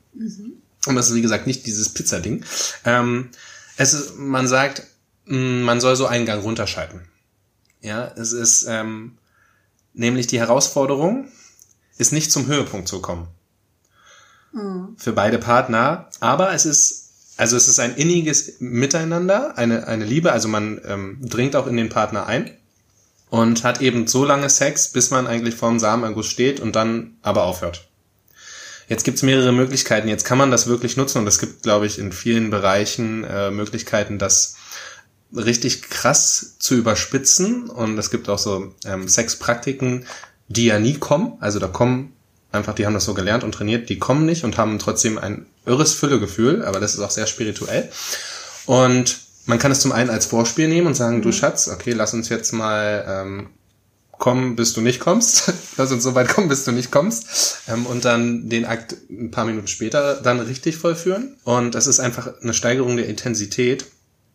Und 0.85 0.95
das 0.95 1.09
ist, 1.09 1.15
wie 1.15 1.21
gesagt, 1.21 1.47
nicht 1.47 1.65
dieses 1.65 1.89
Pizzading. 1.89 2.43
Ähm, 2.85 3.29
es 3.77 3.93
ist, 3.93 4.17
man 4.17 4.47
sagt, 4.47 4.83
mh, 5.25 5.65
man 5.65 5.81
soll 5.81 5.95
so 5.95 6.07
einen 6.07 6.25
Gang 6.25 6.43
runterschalten. 6.43 7.01
Ja, 7.81 8.11
es 8.17 8.33
ist, 8.33 8.65
ähm, 8.67 9.17
nämlich 9.93 10.27
die 10.27 10.39
Herausforderung, 10.39 11.27
ist 11.99 12.11
nicht 12.11 12.31
zum 12.31 12.47
Höhepunkt 12.47 12.87
zu 12.87 13.01
kommen. 13.01 13.27
Für 14.97 15.13
beide 15.13 15.37
Partner. 15.37 16.09
Aber 16.19 16.53
es 16.53 16.65
ist, 16.65 17.11
also 17.37 17.55
es 17.55 17.67
ist 17.67 17.79
ein 17.79 17.95
inniges 17.95 18.53
Miteinander, 18.59 19.57
eine, 19.57 19.85
eine 19.85 20.05
Liebe. 20.05 20.31
Also 20.31 20.47
man 20.47 20.81
ähm, 20.85 21.19
dringt 21.21 21.55
auch 21.55 21.67
in 21.67 21.77
den 21.77 21.89
Partner 21.89 22.25
ein 22.25 22.49
und 23.29 23.63
hat 23.63 23.81
eben 23.81 24.07
so 24.07 24.25
lange 24.25 24.49
Sex, 24.49 24.91
bis 24.91 25.11
man 25.11 25.27
eigentlich 25.27 25.53
vorm 25.53 25.77
Samenerguss 25.77 26.27
steht 26.27 26.59
und 26.59 26.75
dann 26.75 27.17
aber 27.21 27.43
aufhört. 27.43 27.87
Jetzt 28.87 29.03
gibt's 29.03 29.21
mehrere 29.21 29.51
Möglichkeiten. 29.51 30.07
Jetzt 30.07 30.25
kann 30.25 30.39
man 30.39 30.49
das 30.49 30.65
wirklich 30.65 30.97
nutzen 30.97 31.19
und 31.19 31.27
es 31.27 31.37
gibt, 31.37 31.61
glaube 31.61 31.85
ich, 31.85 31.99
in 31.99 32.11
vielen 32.11 32.49
Bereichen 32.49 33.23
äh, 33.23 33.51
Möglichkeiten, 33.51 34.17
das 34.17 34.55
richtig 35.35 35.83
krass 35.83 36.55
zu 36.57 36.75
überspitzen. 36.75 37.69
Und 37.69 37.97
es 37.99 38.09
gibt 38.09 38.29
auch 38.29 38.39
so 38.39 38.73
ähm, 38.85 39.07
Sexpraktiken, 39.07 40.07
die 40.49 40.65
ja 40.65 40.79
nie 40.79 40.95
kommen. 40.95 41.33
Also 41.39 41.59
da 41.59 41.67
kommen 41.67 42.13
einfach, 42.51 42.73
die 42.73 42.85
haben 42.85 42.93
das 42.93 43.05
so 43.05 43.13
gelernt 43.13 43.43
und 43.43 43.53
trainiert, 43.53 43.89
die 43.89 43.99
kommen 43.99 44.25
nicht 44.25 44.43
und 44.43 44.57
haben 44.57 44.79
trotzdem 44.79 45.17
ein 45.17 45.45
irres 45.65 45.93
Füllegefühl, 45.93 46.65
aber 46.65 46.79
das 46.79 46.95
ist 46.95 46.99
auch 46.99 47.11
sehr 47.11 47.27
spirituell. 47.27 47.89
Und 48.65 49.19
man 49.45 49.59
kann 49.59 49.71
es 49.71 49.79
zum 49.79 49.91
einen 49.91 50.09
als 50.09 50.25
Vorspiel 50.25 50.67
nehmen 50.67 50.87
und 50.87 50.95
sagen, 50.95 51.21
du 51.21 51.31
Schatz, 51.31 51.69
okay, 51.69 51.93
lass 51.93 52.13
uns 52.13 52.29
jetzt 52.29 52.51
mal 52.51 53.05
ähm, 53.07 53.49
kommen, 54.11 54.55
bis 54.55 54.73
du 54.73 54.81
nicht 54.81 54.99
kommst. 54.99 55.51
Lass 55.77 55.91
uns 55.91 56.03
so 56.03 56.13
weit 56.13 56.27
kommen, 56.27 56.49
bis 56.49 56.65
du 56.65 56.71
nicht 56.71 56.91
kommst. 56.91 57.61
Ähm, 57.67 57.85
und 57.87 58.05
dann 58.05 58.49
den 58.49 58.65
Akt 58.65 58.95
ein 59.09 59.31
paar 59.31 59.45
Minuten 59.45 59.67
später 59.67 60.21
dann 60.21 60.39
richtig 60.39 60.77
vollführen. 60.77 61.37
Und 61.45 61.73
das 61.73 61.87
ist 61.87 61.99
einfach 61.99 62.39
eine 62.41 62.53
Steigerung 62.53 62.97
der 62.97 63.07
Intensität 63.07 63.85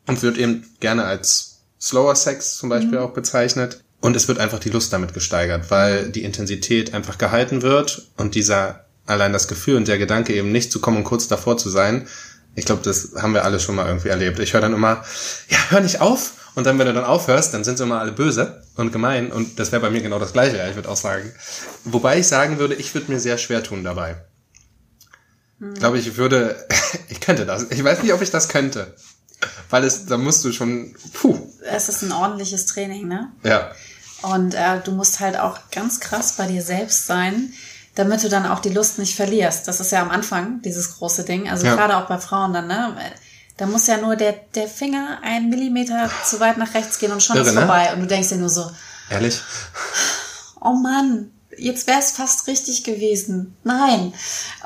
und 0.07 0.23
wird 0.23 0.39
eben 0.39 0.67
gerne 0.81 1.05
als 1.05 1.61
Slower 1.81 2.17
Sex 2.17 2.57
zum 2.57 2.71
Beispiel 2.71 2.99
auch 2.99 3.13
bezeichnet. 3.13 3.84
Und 4.05 4.17
es 4.17 4.29
wird 4.29 4.39
einfach 4.39 4.59
die 4.59 4.69
Lust 4.69 4.93
damit 4.93 5.15
gesteigert, 5.15 5.71
weil 5.71 6.11
die 6.11 6.25
Intensität 6.25 6.93
einfach 6.93 7.17
gehalten 7.17 7.63
wird 7.63 8.07
und 8.19 8.35
dieser 8.35 8.85
allein 9.07 9.33
das 9.33 9.49
Gefühl 9.49 9.77
und 9.77 9.89
der 9.89 9.97
Gedanke 9.97 10.35
eben 10.35 10.53
nicht 10.53 10.71
zu 10.71 10.79
kommen 10.79 10.99
und 10.99 11.05
kurz 11.05 11.27
davor 11.27 11.57
zu 11.57 11.71
sein. 11.71 12.07
Ich 12.55 12.67
glaube, 12.67 12.83
das 12.83 13.13
haben 13.17 13.33
wir 13.33 13.47
alle 13.47 13.59
schon 13.61 13.77
mal 13.77 13.87
irgendwie 13.87 14.11
erlebt. 14.11 14.39
Ich 14.41 14.53
höre 14.53 14.61
dann 14.61 14.75
immer, 14.75 15.03
ja, 15.49 15.57
hör 15.71 15.81
nicht 15.81 16.03
auf. 16.03 16.33
Und 16.55 16.67
dann, 16.67 16.79
wenn 16.79 16.87
du 16.87 16.93
dann 16.93 17.07
aufhörst, 17.07 17.55
dann 17.55 17.65
sind 17.65 17.79
sie 17.79 17.85
immer 17.85 17.99
alle 17.99 18.13
böse 18.13 18.63
und 18.77 18.93
gemein. 18.93 19.33
Und 19.33 19.59
das 19.59 19.73
wäre 19.73 19.81
bei 19.81 19.89
mir 19.89 20.03
genau 20.03 20.19
das 20.19 20.35
Gleiche, 20.35 20.59
ja, 20.59 20.69
ich 20.69 20.75
würde 20.75 20.91
auch 20.91 20.99
sagen. 20.99 21.33
Wobei 21.85 22.19
ich 22.19 22.27
sagen 22.27 22.59
würde, 22.59 22.75
ich 22.75 22.93
würde 22.93 23.11
mir 23.11 23.21
sehr 23.21 23.39
schwer 23.39 23.63
tun 23.63 23.85
dabei. 23.85 24.17
Ich 25.73 25.79
glaube, 25.81 25.99
ich 25.99 26.19
würde, 26.19 26.63
ich 27.09 27.21
könnte 27.21 27.47
das. 27.47 27.71
Ich 27.71 27.83
weiß 27.83 28.03
nicht, 28.03 28.13
ob 28.13 28.21
ich 28.21 28.31
das 28.31 28.51
könnte. 28.51 28.95
Weil 29.71 29.83
es, 29.85 30.05
da 30.05 30.19
musst 30.19 30.45
du 30.45 30.53
schon, 30.53 30.95
puh. 31.15 31.51
Es 31.63 31.89
ist 31.89 32.03
ein 32.03 32.13
ordentliches 32.13 32.67
Training, 32.67 33.09
ne? 33.09 33.33
Ja. 33.43 33.73
Und 34.33 34.55
äh, 34.55 34.81
du 34.83 34.93
musst 34.93 35.21
halt 35.21 35.39
auch 35.39 35.59
ganz 35.71 36.01
krass 36.01 36.33
bei 36.35 36.47
dir 36.47 36.63
selbst 36.63 37.07
sein, 37.07 37.53
damit 37.95 38.23
du 38.25 38.29
dann 38.29 38.47
auch 38.47 38.59
die 38.61 38.71
Lust 38.71 38.99
nicht 38.99 39.15
verlierst. 39.15 39.69
Das 39.69 39.81
ist 39.81 39.93
ja 39.93 40.03
am 40.03 40.11
Anfang 40.11 40.63
dieses 40.63 40.97
große 40.99 41.25
Ding. 41.25 41.49
Also 41.49 41.67
Ja. 41.67 41.75
gerade 41.75 41.97
auch 41.97 42.07
bei 42.07 42.19
Frauen 42.19 42.53
dann, 42.53 42.67
ne? 42.67 42.95
Da 43.57 43.67
muss 43.67 43.87
ja 43.87 43.99
nur 43.99 44.17
der, 44.17 44.33
der 44.55 44.67
Finger 44.67 45.19
einen 45.23 45.49
Millimeter 45.49 46.11
zu 46.25 46.41
weit 46.41 46.59
nach 46.59 46.75
rechts 46.75 46.99
gehen 46.99 47.13
und 47.13 47.23
schon 47.23 47.37
Irre, 47.37 47.47
ist 47.47 47.55
ne? 47.55 47.61
vorbei. 47.61 47.93
Und 47.93 48.01
du 48.01 48.07
denkst 48.07 48.31
dir 48.31 48.37
nur 48.37 48.49
so, 48.49 48.69
Ehrlich? 49.11 49.41
oh 50.61 50.73
Mann, 50.73 51.31
jetzt 51.59 51.87
wäre 51.87 51.99
es 51.99 52.13
fast 52.13 52.47
richtig 52.47 52.85
gewesen. 52.85 53.57
Nein. 53.65 54.13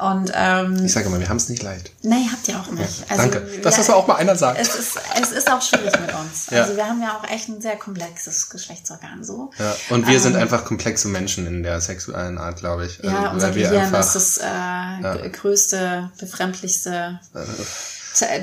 Und 0.01 0.31
ähm, 0.35 0.85
Ich 0.85 0.93
sage 0.93 1.07
immer, 1.07 1.19
wir 1.21 1.29
haben 1.29 1.37
es 1.37 1.49
nicht 1.49 1.63
leicht. 1.63 1.91
nee, 2.03 2.27
habt 2.31 2.47
ihr 2.49 2.59
auch 2.61 2.71
nicht. 2.71 3.05
Also, 3.09 3.23
Danke. 3.23 3.47
Das 3.63 3.75
ja, 3.75 3.79
muss 3.79 3.91
auch 3.91 4.07
mal 4.07 4.17
einer 4.17 4.37
sagen. 4.37 4.59
es 4.61 4.75
ist, 4.75 4.99
es 5.21 5.31
ist 5.33 5.51
auch 5.51 5.61
schwierig 5.63 5.93
mit 6.01 6.13
uns. 6.15 6.47
Ja. 6.51 6.63
Also 6.63 6.77
wir 6.77 6.87
haben 6.87 7.03
ja 7.03 7.17
auch 7.19 7.29
echt 7.29 7.49
ein 7.49 7.61
sehr 7.61 7.77
komplexes 7.77 8.49
Geschlechtsorgan 8.51 9.25
so. 9.25 9.51
Ja. 9.59 9.75
Und 9.91 10.07
wir 10.07 10.21
sind 10.21 10.35
Ähm, 10.35 10.43
einfach 10.43 10.65
komplexe 10.65 11.09
Menschen 11.09 11.47
in 11.47 11.63
der 11.63 11.81
sexuellen 11.81 12.39
Art, 12.39 12.59
glaube 12.61 12.87
ich. 12.87 12.99
Ja, 13.03 13.19
Also, 13.21 13.35
unser 13.35 13.51
Gehirn 13.51 13.77
einfach- 13.85 14.01
ist 14.01 14.15
das 14.15 14.39
äh, 14.39 15.29
größte, 15.31 16.11
befremdlichste, 16.19 17.21
te- 17.33 17.47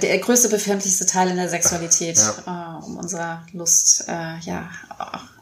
der 0.01 0.17
größte 0.19 0.49
befremdlichste 0.49 1.06
Teil 1.06 1.30
in 1.30 1.38
der 1.38 1.49
Sexualität, 1.49 2.17
äh, 2.17 2.86
um 2.86 2.97
unsere 2.97 3.39
Lust 3.54 4.06
äh, 4.08 4.39
ja 4.41 4.69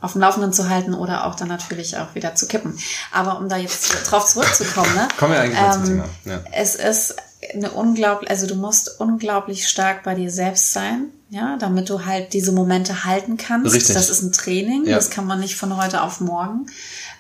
auf 0.02 0.14
dem 0.14 0.22
Laufenden 0.22 0.52
zu 0.54 0.70
halten 0.70 0.94
oder 0.94 1.26
auch 1.26 1.36
dann 1.36 1.48
natürlich 1.48 1.98
auch 1.98 2.16
wieder 2.16 2.36
zu 2.36 2.48
kippen. 2.48 2.78
Aber 3.12 3.38
um 3.38 3.48
da 3.50 3.58
jetzt 3.58 4.10
drauf 4.10 4.26
zurückzukommen, 4.26 4.94
ne? 4.96 5.08
Kommen 5.18 5.34
wir 5.34 5.42
eigentlich 5.42 5.60
mal 5.60 5.72
zum 5.74 5.84
ähm, 5.84 5.88
Thema. 5.88 6.06
Ja. 6.26 6.42
Es 6.52 6.76
ist 6.76 7.16
eine 7.54 7.72
unglaublich, 7.72 8.30
also 8.30 8.48
du 8.48 8.56
musst 8.56 9.00
unglaublich 9.00 9.68
stark 9.68 10.04
bei 10.04 10.16
dir 10.16 10.32
selbst 10.32 10.74
sein, 10.74 11.08
ja, 11.30 11.58
damit 11.58 11.90
du 11.90 12.06
halt 12.06 12.34
diese 12.34 12.52
Momente 12.52 13.06
halten 13.06 13.38
kannst. 13.38 13.74
Richtig. 13.74 13.96
Das 13.96 14.10
ist 14.10 14.22
ein 14.22 14.32
Training, 14.32 14.86
Ja. 14.86 14.96
das 14.96 15.10
kann 15.10 15.26
man 15.26 15.40
nicht 15.40 15.56
von 15.56 15.78
heute 15.78 16.02
auf 16.02 16.20
morgen. 16.22 16.68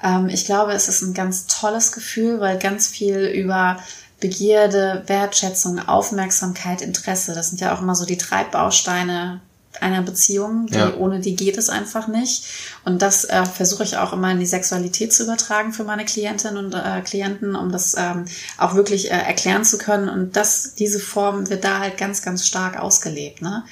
Ähm, 0.01 0.29
ich 0.29 0.45
glaube, 0.45 0.73
es 0.73 0.87
ist 0.87 1.01
ein 1.01 1.13
ganz 1.13 1.47
tolles 1.47 1.91
Gefühl, 1.91 2.39
weil 2.39 2.57
ganz 2.59 2.87
viel 2.87 3.25
über 3.25 3.77
Begierde, 4.23 5.03
Wertschätzung, 5.07 5.85
Aufmerksamkeit, 5.85 6.81
Interesse, 6.81 7.33
das 7.33 7.49
sind 7.49 7.59
ja 7.59 7.75
auch 7.75 7.81
immer 7.81 7.93
so 7.93 8.05
die 8.05 8.17
Treibbausteine 8.17 9.41
einer 9.81 10.01
Beziehung, 10.01 10.67
die, 10.67 10.75
Ja. 10.77 10.93
ohne 10.95 11.19
die 11.19 11.35
geht 11.35 11.57
es 11.57 11.69
einfach 11.69 12.07
nicht. 12.07 12.45
Und 12.85 13.01
das 13.01 13.25
äh, 13.25 13.43
versuche 13.45 13.83
ich 13.83 13.97
auch 13.97 14.13
immer 14.13 14.31
in 14.31 14.39
die 14.39 14.45
Sexualität 14.45 15.11
zu 15.11 15.23
übertragen 15.23 15.73
für 15.73 15.83
meine 15.83 16.05
Klientinnen 16.05 16.57
und 16.63 16.73
äh, 16.73 17.01
Klienten, 17.01 17.55
um 17.55 17.71
das 17.71 17.95
ähm, 17.97 18.25
auch 18.57 18.75
wirklich 18.75 19.11
äh, 19.11 19.15
erklären 19.17 19.65
zu 19.65 19.77
können. 19.77 20.07
Und 20.09 20.35
das, 20.37 20.75
diese 20.75 20.99
Form 20.99 21.49
wird 21.49 21.63
da 21.63 21.79
halt 21.79 21.97
ganz, 21.97 22.21
ganz 22.21 22.45
stark 22.47 22.79
ausgelebt. 22.79 23.41
Ne? 23.41 23.63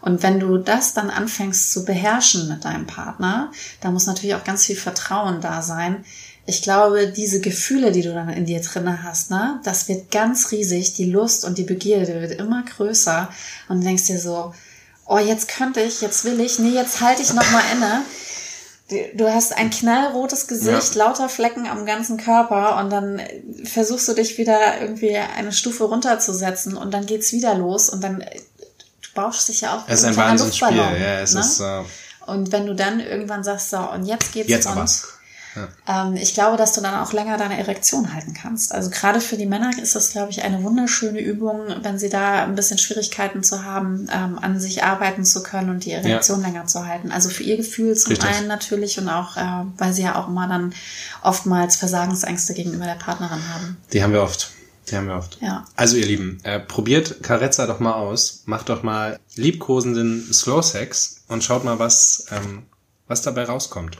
Und 0.00 0.22
wenn 0.22 0.40
du 0.40 0.56
das 0.58 0.94
dann 0.94 1.10
anfängst 1.10 1.70
zu 1.72 1.84
beherrschen 1.84 2.48
mit 2.48 2.64
deinem 2.64 2.86
Partner, 2.86 3.52
da 3.80 3.90
muss 3.90 4.06
natürlich 4.06 4.34
auch 4.34 4.44
ganz 4.44 4.64
viel 4.64 4.76
Vertrauen 4.76 5.40
da 5.40 5.62
sein. 5.62 6.04
Ich 6.50 6.62
glaube, 6.62 7.08
diese 7.08 7.40
Gefühle, 7.40 7.92
die 7.92 8.02
du 8.02 8.12
dann 8.12 8.28
in 8.28 8.44
dir 8.44 8.60
drinne 8.60 9.02
hast, 9.02 9.30
ne, 9.30 9.60
das 9.64 9.88
wird 9.88 10.10
ganz 10.10 10.50
riesig. 10.50 10.94
Die 10.94 11.04
Lust 11.10 11.44
und 11.44 11.56
die 11.58 11.62
Begierde 11.64 12.20
wird 12.20 12.32
immer 12.40 12.62
größer. 12.64 13.28
Und 13.68 13.80
du 13.80 13.84
denkst 13.86 14.04
dir 14.06 14.18
so, 14.18 14.52
oh, 15.06 15.18
jetzt 15.18 15.48
könnte 15.48 15.80
ich, 15.80 16.00
jetzt 16.00 16.24
will 16.24 16.38
ich, 16.40 16.58
nee, 16.58 16.70
jetzt 16.74 17.00
halte 17.00 17.22
ich 17.22 17.32
noch 17.32 17.50
mal 17.50 17.62
inne. 17.74 18.02
Du- 19.16 19.32
hast 19.32 19.56
ein 19.56 19.70
knallrotes 19.70 20.48
Gesicht, 20.48 20.96
lauter 20.96 21.28
Flecken 21.28 21.68
am 21.68 21.86
ganzen 21.86 22.16
Körper 22.16 22.76
und 22.78 22.90
dann 22.90 23.22
versuchst 23.62 24.08
du 24.08 24.14
dich 24.14 24.36
wieder 24.36 24.80
irgendwie 24.80 25.16
eine 25.16 25.52
Stufe 25.52 25.84
runterzusetzen 25.84 26.76
und 26.76 26.92
dann 26.92 27.06
geht's 27.06 27.32
wieder 27.32 27.54
los 27.54 27.88
und 27.88 28.02
dann 28.02 28.18
du 28.18 29.08
bauschst 29.14 29.48
dich 29.48 29.60
ja 29.60 29.76
auch 29.76 29.84
Es 29.86 30.00
ist 30.00 30.06
ein 30.06 30.16
Wahnsinnsspiel. 30.16 30.68
Luftballon, 30.76 31.00
Ja, 31.00 31.20
es 31.20 31.34
ne? 31.34 31.40
ist 31.40 31.60
äh, 31.60 31.82
Und 32.26 32.50
wenn 32.50 32.66
du 32.66 32.74
dann 32.74 32.98
irgendwann 32.98 33.44
sagst, 33.44 33.70
so, 33.70 33.78
und 33.78 34.06
jetzt 34.06 34.32
geht's 34.32 34.50
jetzt 34.50 34.66
rund, 34.66 34.78
aber. 34.78 34.90
Ähm, 35.86 36.16
ich 36.16 36.34
glaube, 36.34 36.56
dass 36.56 36.72
du 36.72 36.80
dann 36.80 36.94
auch 36.94 37.12
länger 37.12 37.36
deine 37.36 37.58
Erektion 37.58 38.14
halten 38.14 38.34
kannst. 38.34 38.72
Also 38.72 38.90
gerade 38.90 39.20
für 39.20 39.36
die 39.36 39.46
Männer 39.46 39.70
ist 39.80 39.94
das, 39.94 40.12
glaube 40.12 40.30
ich, 40.30 40.42
eine 40.42 40.62
wunderschöne 40.62 41.20
Übung, 41.20 41.62
wenn 41.82 41.98
sie 41.98 42.08
da 42.08 42.44
ein 42.44 42.54
bisschen 42.54 42.78
Schwierigkeiten 42.78 43.42
zu 43.42 43.64
haben, 43.64 44.08
ähm, 44.12 44.38
an 44.40 44.60
sich 44.60 44.84
arbeiten 44.84 45.24
zu 45.24 45.42
können 45.42 45.70
und 45.70 45.84
die 45.84 45.92
Erektion 45.92 46.42
länger 46.42 46.66
zu 46.66 46.86
halten. 46.86 47.10
Also 47.10 47.28
für 47.28 47.42
ihr 47.42 47.56
Gefühl 47.56 47.96
zum 47.96 48.12
Richtig. 48.12 48.30
einen 48.30 48.48
natürlich 48.48 48.98
und 48.98 49.08
auch, 49.08 49.36
äh, 49.36 49.64
weil 49.76 49.92
sie 49.92 50.02
ja 50.02 50.16
auch 50.16 50.28
immer 50.28 50.48
dann 50.48 50.72
oftmals 51.22 51.76
Versagensängste 51.76 52.54
gegenüber 52.54 52.84
der 52.84 52.94
Partnerin 52.94 53.40
haben. 53.52 53.76
Die 53.92 54.02
haben 54.02 54.12
wir 54.12 54.22
oft. 54.22 54.50
Die 54.90 54.96
haben 54.96 55.06
wir 55.06 55.16
oft. 55.16 55.38
Ja. 55.40 55.64
Also 55.76 55.96
ihr 55.96 56.06
Lieben, 56.06 56.40
äh, 56.42 56.58
probiert 56.58 57.22
Carezza 57.22 57.66
doch 57.66 57.80
mal 57.80 57.92
aus. 57.92 58.42
Macht 58.46 58.68
doch 58.68 58.82
mal 58.82 59.18
liebkosenden 59.36 60.32
Slow 60.32 60.62
Sex 60.62 61.22
und 61.28 61.44
schaut 61.44 61.64
mal, 61.64 61.78
was, 61.78 62.26
ähm, 62.30 62.64
was 63.06 63.22
dabei 63.22 63.44
rauskommt. 63.44 63.98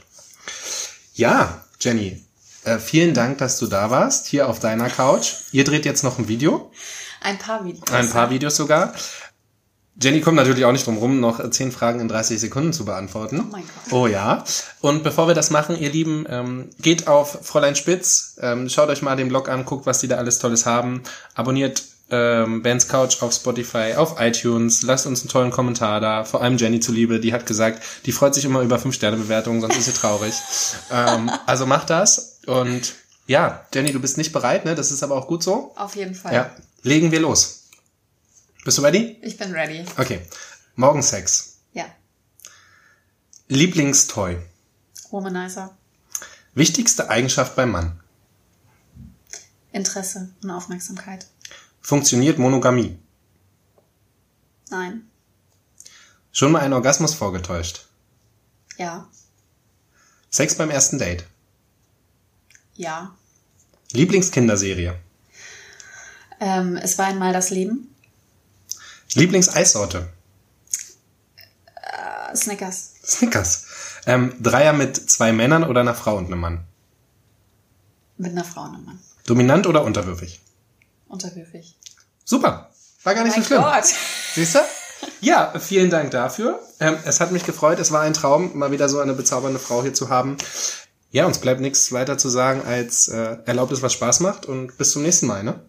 Ja, 1.13 1.61
Jenny, 1.79 2.23
äh, 2.63 2.77
vielen 2.77 3.13
Dank, 3.13 3.37
dass 3.39 3.57
du 3.59 3.67
da 3.67 3.89
warst, 3.89 4.27
hier 4.27 4.47
auf 4.47 4.59
deiner 4.59 4.89
Couch. 4.89 5.33
Ihr 5.51 5.63
dreht 5.63 5.85
jetzt 5.85 6.03
noch 6.03 6.19
ein 6.19 6.27
Video, 6.27 6.71
Ein 7.21 7.37
paar 7.37 7.63
Videos. 7.65 7.91
ein 7.91 8.09
paar 8.09 8.29
Videos 8.29 8.55
sogar. 8.55 8.93
Jenny 10.01 10.21
kommt 10.21 10.37
natürlich 10.37 10.63
auch 10.65 10.71
nicht 10.71 10.87
drum 10.87 10.97
rum, 10.97 11.19
noch 11.19 11.49
zehn 11.51 11.71
Fragen 11.71 11.99
in 11.99 12.07
30 12.07 12.39
Sekunden 12.39 12.71
zu 12.71 12.85
beantworten. 12.85 13.41
Oh 13.41 13.51
mein 13.51 13.63
Gott. 13.63 13.93
Oh 13.93 14.07
ja. 14.07 14.43
Und 14.79 15.03
bevor 15.03 15.27
wir 15.27 15.35
das 15.35 15.49
machen, 15.49 15.77
ihr 15.77 15.91
Lieben, 15.91 16.25
ähm, 16.29 16.69
geht 16.79 17.07
auf 17.07 17.39
Fräulein 17.43 17.75
Spitz, 17.75 18.37
ähm, 18.41 18.69
schaut 18.69 18.89
euch 18.89 19.01
mal 19.01 19.15
den 19.17 19.27
Blog 19.27 19.49
an, 19.49 19.65
guckt, 19.65 19.85
was 19.85 19.99
die 19.99 20.07
da 20.07 20.15
alles 20.15 20.39
Tolles 20.39 20.65
haben. 20.65 21.03
Abonniert 21.35 21.83
ähm, 22.11 22.61
Ben's 22.61 22.87
Couch 22.87 23.21
auf 23.21 23.33
Spotify, 23.33 23.93
auf 23.95 24.19
iTunes, 24.19 24.83
lasst 24.83 25.07
uns 25.07 25.21
einen 25.21 25.29
tollen 25.29 25.49
Kommentar 25.49 26.01
da. 26.01 26.25
Vor 26.25 26.41
allem 26.41 26.57
Jenny 26.57 26.79
zuliebe, 26.81 27.19
die 27.19 27.33
hat 27.33 27.45
gesagt, 27.45 27.81
die 28.05 28.11
freut 28.11 28.35
sich 28.35 28.45
immer 28.45 28.61
über 28.61 28.77
5-Sterne-Bewertungen, 28.77 29.61
sonst 29.61 29.77
ist 29.77 29.85
sie 29.85 29.93
traurig. 29.93 30.33
ähm, 30.91 31.31
also 31.45 31.65
macht 31.65 31.89
das. 31.89 32.39
Und 32.45 32.93
ja, 33.27 33.65
Jenny, 33.73 33.93
du 33.93 33.99
bist 33.99 34.17
nicht 34.17 34.33
bereit, 34.33 34.65
ne? 34.65 34.75
Das 34.75 34.91
ist 34.91 35.03
aber 35.03 35.15
auch 35.15 35.27
gut 35.27 35.41
so. 35.41 35.73
Auf 35.77 35.95
jeden 35.95 36.13
Fall. 36.13 36.33
Ja. 36.33 36.55
Legen 36.83 37.11
wir 37.11 37.21
los. 37.21 37.69
Bist 38.65 38.77
du 38.77 38.81
ready? 38.81 39.17
Ich 39.21 39.37
bin 39.37 39.53
ready. 39.53 39.85
Okay. 39.97 40.21
Morgensex. 40.75 41.57
Ja. 41.73 41.85
Lieblingstoy. 43.47 44.37
Womanizer. 45.09 45.75
Wichtigste 46.53 47.09
Eigenschaft 47.09 47.55
beim 47.55 47.71
Mann. 47.71 47.99
Interesse 49.71 50.29
und 50.43 50.51
Aufmerksamkeit. 50.51 51.27
Funktioniert 51.81 52.37
Monogamie. 52.37 52.97
Nein. 54.69 55.09
Schon 56.31 56.51
mal 56.51 56.59
einen 56.59 56.73
Orgasmus 56.73 57.13
vorgetäuscht. 57.13 57.87
Ja. 58.77 59.07
Sex 60.29 60.55
beim 60.55 60.69
ersten 60.69 60.97
Date. 60.97 61.25
Ja. 62.75 63.13
Lieblingskinderserie. 63.91 64.97
Ähm, 66.39 66.77
es 66.77 66.97
war 66.97 67.07
einmal 67.07 67.33
das 67.33 67.49
Leben. 67.49 67.93
Lieblingseissorte. 69.13 70.09
Äh, 71.75 72.35
Snickers. 72.35 72.93
Snickers. 73.03 73.65
Ähm, 74.05 74.33
Dreier 74.41 74.73
mit 74.73 74.95
zwei 74.95 75.33
Männern 75.33 75.63
oder 75.63 75.81
einer 75.81 75.93
Frau 75.93 76.17
und 76.17 76.27
einem 76.27 76.39
Mann. 76.39 76.63
Mit 78.17 78.31
einer 78.31 78.45
Frau 78.45 78.63
und 78.63 78.75
einem 78.75 78.85
Mann. 78.85 78.99
Dominant 79.27 79.67
oder 79.67 79.83
unterwürfig. 79.83 80.39
Unterwürfig. 81.11 81.77
Super. 82.25 82.69
War 83.03 83.15
gar 83.15 83.23
nicht 83.23 83.33
so 83.33 83.39
mein 83.39 83.45
schlimm. 83.47 83.61
Gott. 83.61 83.85
Siehst 84.35 84.55
du? 84.55 84.59
Ja, 85.21 85.53
vielen 85.59 85.89
Dank 85.89 86.11
dafür. 86.11 86.59
Ähm, 86.79 86.95
es 87.05 87.19
hat 87.19 87.31
mich 87.31 87.45
gefreut. 87.45 87.79
Es 87.79 87.91
war 87.91 88.01
ein 88.01 88.13
Traum, 88.13 88.57
mal 88.57 88.71
wieder 88.71 88.87
so 88.89 88.99
eine 88.99 89.13
bezaubernde 89.13 89.59
Frau 89.59 89.81
hier 89.81 89.93
zu 89.93 90.09
haben. 90.09 90.37
Ja, 91.11 91.25
uns 91.25 91.39
bleibt 91.39 91.59
nichts 91.59 91.91
weiter 91.91 92.17
zu 92.17 92.29
sagen 92.29 92.61
als 92.65 93.07
äh, 93.07 93.37
erlaubt 93.45 93.71
es, 93.73 93.81
was 93.81 93.93
Spaß 93.93 94.19
macht 94.21 94.45
und 94.45 94.77
bis 94.77 94.91
zum 94.91 95.01
nächsten 95.01 95.25
Mal, 95.27 95.43
ne? 95.43 95.59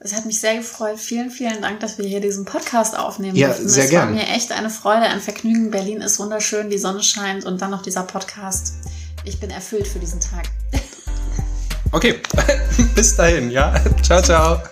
Es 0.00 0.14
hat 0.14 0.26
mich 0.26 0.40
sehr 0.40 0.56
gefreut. 0.56 0.98
Vielen, 0.98 1.30
vielen 1.30 1.60
Dank, 1.60 1.80
dass 1.80 1.98
wir 1.98 2.06
hier 2.06 2.20
diesen 2.20 2.44
Podcast 2.44 2.96
aufnehmen 2.96 3.36
Ja, 3.36 3.48
durften. 3.48 3.68
sehr 3.68 3.84
es 3.84 3.90
gern. 3.90 4.08
war 4.08 4.14
mir 4.14 4.28
echt 4.28 4.52
eine 4.52 4.70
Freude, 4.70 5.02
ein 5.02 5.20
Vergnügen. 5.20 5.70
Berlin 5.70 6.00
ist 6.00 6.18
wunderschön, 6.18 6.70
die 6.70 6.78
Sonne 6.78 7.02
scheint 7.02 7.44
und 7.44 7.60
dann 7.60 7.70
noch 7.70 7.82
dieser 7.82 8.04
Podcast. 8.04 8.74
Ich 9.24 9.38
bin 9.40 9.50
erfüllt 9.50 9.86
für 9.88 9.98
diesen 9.98 10.20
Tag. 10.20 10.46
Okay, 11.92 12.20
bis 12.94 13.16
dahin, 13.16 13.50
ja. 13.50 13.74
Ciao, 14.02 14.22
ciao. 14.22 14.62